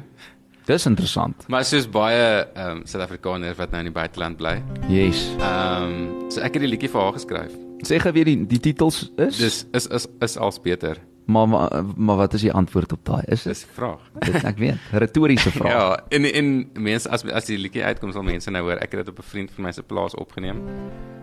Dis 0.64 0.86
interessant. 0.86 1.48
Maar 1.48 1.64
soos 1.64 1.90
baie 1.90 2.46
ehm 2.54 2.70
um, 2.70 2.82
Suid-Afrikaners 2.86 3.56
wat 3.58 3.70
nou 3.70 3.80
in 3.84 3.92
die 3.92 4.00
buiteland 4.00 4.36
bly. 4.36 4.62
Yes. 4.88 5.34
Ehm 5.38 5.82
um, 5.82 6.30
so 6.30 6.40
ek 6.40 6.54
het 6.54 6.62
die 6.62 6.70
liedjie 6.70 6.88
vir 6.88 7.00
haar 7.00 7.12
geskryf. 7.12 7.52
Sê 7.82 7.98
gou 7.98 8.12
weer 8.12 8.24
die 8.24 8.46
die 8.46 8.60
titels 8.60 9.10
is. 9.16 9.36
Dis 9.38 9.66
is 9.72 9.86
is 9.86 10.06
is 10.20 10.36
als 10.36 10.60
beter. 10.60 10.96
Maar, 11.26 11.48
maar 11.48 11.82
maar 11.96 12.16
wat 12.16 12.34
is 12.34 12.40
die 12.40 12.52
antwoord 12.52 12.92
op 12.92 13.04
daai? 13.04 13.22
Is 13.26 13.42
Dis 13.42 13.58
die 13.64 13.70
vraag. 13.74 14.00
dit 14.18 14.44
ek 14.44 14.58
weet, 14.58 14.78
retoriese 14.92 15.50
vraag. 15.58 15.72
Ja, 15.72 16.02
en 16.08 16.24
en 16.32 16.70
mense 16.72 17.08
as 17.08 17.24
as 17.24 17.44
die 17.48 17.58
liedjie 17.58 17.84
uitkom 17.84 18.12
sal 18.12 18.22
mense 18.22 18.50
nou 18.50 18.62
hoor 18.64 18.76
ek 18.76 18.92
het 18.92 19.04
dit 19.06 19.08
op 19.08 19.18
'n 19.18 19.28
vriend 19.28 19.50
van 19.54 19.64
my 19.64 19.72
se 19.72 19.82
plaas 19.82 20.14
opgeneem. 20.14 20.60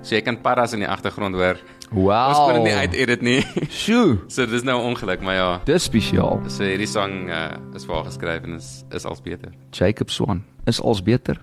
So 0.02 0.16
jy 0.16 0.22
kan 0.22 0.42
paras 0.42 0.74
in 0.74 0.80
die 0.80 0.88
agtergrond 0.90 1.36
hoor. 1.36 1.58
Wow. 1.92 2.28
Ons 2.30 2.38
kon 2.38 2.54
dit 2.54 2.64
nie 2.64 2.74
uit 2.74 2.94
edit 2.94 3.22
nie. 3.22 3.46
Sjoe, 3.70 4.18
so 4.34 4.46
dis 4.46 4.64
nou 4.64 4.82
ongeluk, 4.82 5.22
maar 5.22 5.36
ja. 5.36 5.62
dis 5.66 5.84
spesiaal. 5.84 6.42
So 6.48 6.64
hierdie 6.64 6.88
sang 6.88 7.30
uh, 7.30 7.58
is 7.76 7.86
haar 7.86 8.04
geskryf 8.04 8.44
en 8.44 8.56
is 8.56 8.84
is 8.92 9.06
als 9.06 9.22
beter. 9.22 9.52
Jacob 9.72 10.10
Swan 10.10 10.44
is 10.66 10.82
als 10.82 11.04
beter. 11.04 11.42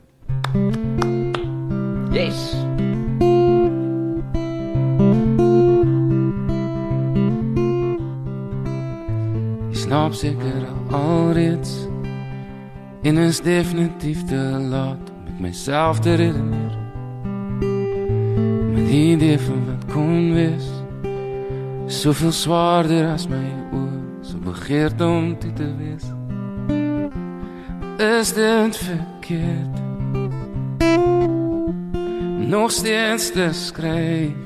Yes. 2.12 2.67
Snap 9.88 10.12
seker 10.14 10.66
alreeds 10.90 11.88
en 13.02 13.16
is 13.16 13.40
definitief 13.40 14.24
te 14.24 14.66
laat 14.68 15.10
om 15.10 15.22
met 15.24 15.40
myself 15.40 15.98
te 15.98 16.14
redeneer. 16.14 16.76
Met 18.72 18.86
die 18.86 19.12
idee 19.12 19.38
van 19.38 19.64
wat 19.64 19.92
kon 19.92 20.34
wees, 20.34 20.68
soveel 21.86 22.32
swaarder 22.32 23.08
as 23.14 23.24
my 23.32 23.40
oë, 23.72 24.02
so 24.20 24.36
begeerd 24.44 25.00
om 25.00 25.32
toe 25.40 25.52
te 25.56 25.70
wees. 25.80 26.04
Is 28.20 28.32
dit 28.36 28.76
verkeerd? 28.76 29.82
Nog 32.44 32.70
steeds 32.70 33.32
te 33.32 33.48
skryf. 33.52 34.36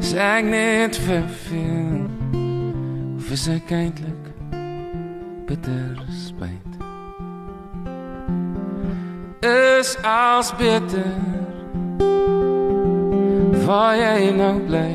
Is 0.00 0.16
ek 0.16 0.44
net 0.48 0.96
verveel? 0.96 1.91
Is 3.32 3.46
ek 3.48 3.70
eintlik 3.72 4.24
bitter 5.48 5.96
spyt? 6.12 6.72
Is 9.40 9.96
als 10.04 10.50
beter 10.56 11.14
Waar 13.64 13.96
jy 13.96 14.28
nou 14.36 14.60
bly 14.68 14.92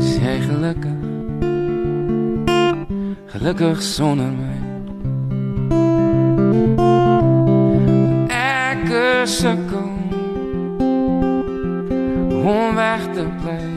Is 0.00 0.16
jy 0.24 0.40
gelukkig 0.48 1.04
Gelukkig 3.36 3.84
sonder 3.84 4.32
my 4.40 4.58
Ek 8.40 8.88
sukkel 9.28 9.90
Om 12.40 12.80
weg 12.80 13.10
te 13.12 13.32
bly 13.42 13.75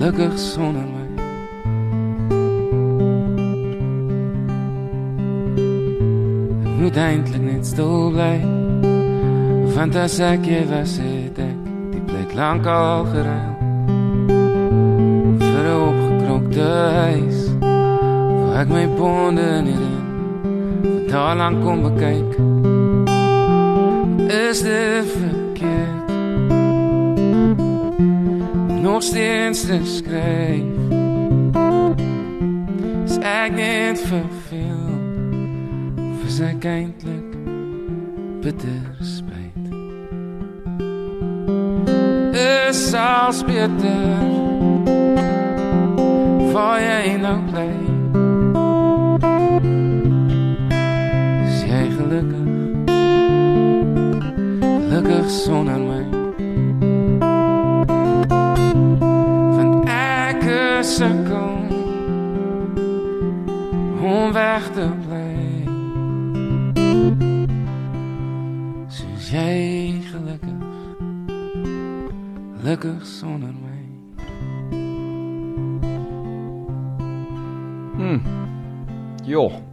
Gelukkig 0.00 0.38
sonder 0.38 0.80
my 0.80 1.22
moet 6.80 6.96
eintlik 6.96 7.42
net 7.42 7.66
stil 7.66 8.08
bly. 8.14 8.38
Want 9.74 9.98
as 10.00 10.16
ek 10.24 10.46
jy 10.48 10.62
was 10.70 10.94
het 11.04 11.36
ek 11.44 11.58
die 11.92 12.00
plek 12.08 12.32
lank 12.38 12.64
al 12.64 13.04
geruil. 13.12 13.52
Vir 15.42 15.66
'n 15.68 15.82
opgekrokte 15.90 16.70
huis 17.04 17.40
waar 17.60 18.56
ek 18.62 18.72
my 18.72 18.86
bonde 18.96 19.50
neerin. 19.66 20.00
Vir 20.80 21.04
daar 21.12 21.36
lank 21.36 21.60
kom 21.60 21.84
bekyk. 21.84 22.30
Is 24.48 24.64
dit 24.64 25.04
verkeerd? 25.12 25.39
Nog 29.00 29.08
steeds 29.08 29.66
te 29.66 29.80
skryf. 29.84 30.64
Is 33.04 33.16
ek 33.18 33.52
net 33.52 34.00
verveel? 34.00 34.90
Of 35.96 36.26
is 36.26 36.40
ek 36.44 36.64
eintlik 36.68 37.30
bitter 38.44 38.82
spyt? 39.00 39.64
Is 42.68 42.92
als 42.92 43.40
beter 43.48 44.20
Waar 46.52 46.84
jy 46.84 47.16
nou 47.24 47.38
bly 47.48 47.72
Is 51.48 51.64
jy 51.64 51.86
gelukkig 51.96 52.52
Gelukkig 54.68 55.32
sonder 55.40 55.89
ek 60.90 60.96
is 60.96 60.96
sukkel 60.96 61.50
Om 64.02 64.32
weg 64.32 64.64
te 64.74 64.86
bly 65.06 65.64
Soos 68.88 69.30
jy 69.30 70.02
gelukkig 70.10 70.66
Gelukkig 72.58 73.06
sonder 73.06 73.54
my 73.54 73.68
Jo. 79.24 79.69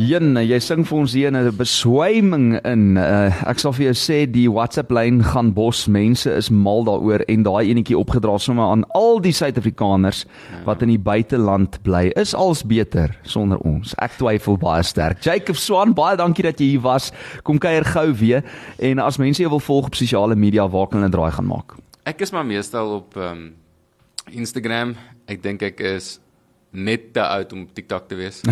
Jen, 0.00 0.32
jy 0.32 0.56
sing 0.64 0.80
vir 0.88 0.96
ons 0.96 1.12
hier 1.12 1.28
'n 1.28 1.56
beswyming 1.58 2.56
in. 2.64 2.96
Uh, 2.96 3.28
ek 3.44 3.58
sal 3.58 3.72
vir 3.76 3.92
jou 3.92 3.94
sê 3.94 4.24
die 4.24 4.48
WhatsApp 4.48 4.90
lyn 4.90 5.20
gaan 5.22 5.52
bos. 5.52 5.86
Mense 5.88 6.30
is 6.32 6.48
mal 6.48 6.84
daaroor 6.84 7.20
en 7.28 7.42
daai 7.42 7.68
enetjie 7.68 7.98
opgedra 7.98 8.38
sommer 8.38 8.64
aan 8.64 8.84
al 8.94 9.20
die 9.20 9.32
Suid-Afrikaners 9.32 10.24
wat 10.64 10.80
in 10.80 10.88
die 10.88 10.98
buiteland 10.98 11.82
bly. 11.82 12.12
Is 12.16 12.34
als 12.34 12.62
beter 12.64 13.12
sonder 13.24 13.58
ons. 13.58 13.92
Ek 13.98 14.16
twyfel 14.16 14.56
baie 14.56 14.82
sterk. 14.82 15.20
Jacob 15.20 15.56
Swan, 15.56 15.92
baie 15.92 16.16
dankie 16.16 16.44
dat 16.44 16.58
jy 16.58 16.78
hier 16.78 16.80
was. 16.80 17.12
Kom 17.42 17.58
kuier 17.58 17.84
gou 17.84 18.14
weer 18.14 18.42
en 18.78 18.98
as 18.98 19.18
mense 19.18 19.42
jou 19.42 19.50
wil 19.50 19.60
volg 19.60 19.86
op 19.86 19.94
sosiale 19.94 20.34
media, 20.34 20.66
waar 20.66 20.88
kan 20.88 21.02
hulle 21.02 21.12
draai 21.12 21.30
gaan 21.30 21.46
maak? 21.46 21.76
Ek 22.06 22.22
is 22.22 22.32
maar 22.32 22.46
meestal 22.46 22.96
op 23.02 23.16
um, 23.16 23.52
Instagram. 24.32 24.96
Ek 25.28 25.42
dink 25.42 25.62
ek 25.62 25.80
is 25.80 26.20
net 26.70 27.12
te 27.12 27.22
oud 27.26 27.52
om 27.52 27.66
TikTok 27.72 28.08
te 28.08 28.14
wees. 28.14 28.42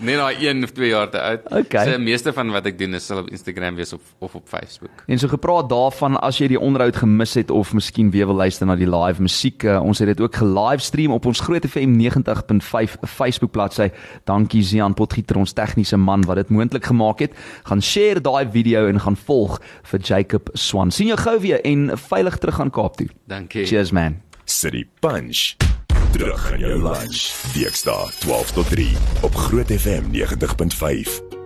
Net 0.00 0.16
nou 0.16 0.30
1 0.32 0.64
of 0.64 0.70
2 0.72 0.88
jaar 0.88 1.10
te 1.12 1.20
oud. 1.20 1.42
Okay. 1.52 1.84
So 1.84 2.00
meeste 2.00 2.32
van 2.32 2.48
wat 2.54 2.64
ek 2.70 2.78
doen 2.80 2.96
is 2.96 3.04
sal 3.04 3.20
op 3.20 3.26
Instagram 3.28 3.76
wees 3.76 3.92
of 3.92 4.14
of 4.24 4.34
op 4.38 4.46
Facebook. 4.48 5.02
En 5.12 5.20
so 5.20 5.28
gepraat 5.28 5.68
daarvan 5.68 6.16
as 6.24 6.38
jy 6.40 6.48
die 6.54 6.60
onderhoud 6.60 6.96
gemis 7.02 7.36
het 7.36 7.50
of 7.52 7.74
miskien 7.76 8.08
weer 8.14 8.30
wil 8.30 8.38
luister 8.40 8.68
na 8.68 8.78
die 8.80 8.88
live 8.88 9.20
musiek, 9.20 9.66
uh, 9.68 9.76
ons 9.84 10.00
het 10.00 10.08
dit 10.08 10.22
ook 10.24 10.38
gelivestream 10.40 11.12
op 11.12 11.28
ons 11.28 11.42
Groot 11.44 11.68
FM 11.68 11.98
90.5 12.00 12.96
Facebook 13.04 13.52
bladsy. 13.52 13.90
Dankie 14.24 14.62
Zian 14.64 14.96
Potgieter 14.96 15.36
ons 15.36 15.52
tegniese 15.52 16.00
man 16.00 16.24
wat 16.24 16.40
dit 16.40 16.48
moontlik 16.48 16.88
gemaak 16.88 17.20
het. 17.20 17.36
Gaan 17.68 17.84
share 17.84 18.24
daai 18.24 18.48
video 18.48 18.86
en 18.88 19.00
gaan 19.04 19.20
volg 19.28 19.60
vir 19.92 20.00
Jacob 20.00 20.48
Swan. 20.56 20.90
Sien 20.90 21.12
jou 21.12 21.20
gou 21.20 21.36
weer 21.44 21.60
en 21.60 21.90
veilig 22.08 22.40
terug 22.40 22.60
aan 22.60 22.72
Kaap 22.72 22.96
toe. 22.96 23.10
Dankie. 23.28 23.66
Cheers 23.68 23.92
man. 23.92 24.22
City 24.48 24.86
Punch. 25.04 25.69
Terug 26.10 26.52
in 26.52 26.58
jou 26.58 26.82
lunch. 26.82 27.34
Weekdae 27.54 28.10
12 28.18 28.50
tot 28.50 28.68
3 28.68 28.96
op 29.20 29.34
Groot 29.34 29.70
FM 29.72 30.02
90.5. 30.12 31.39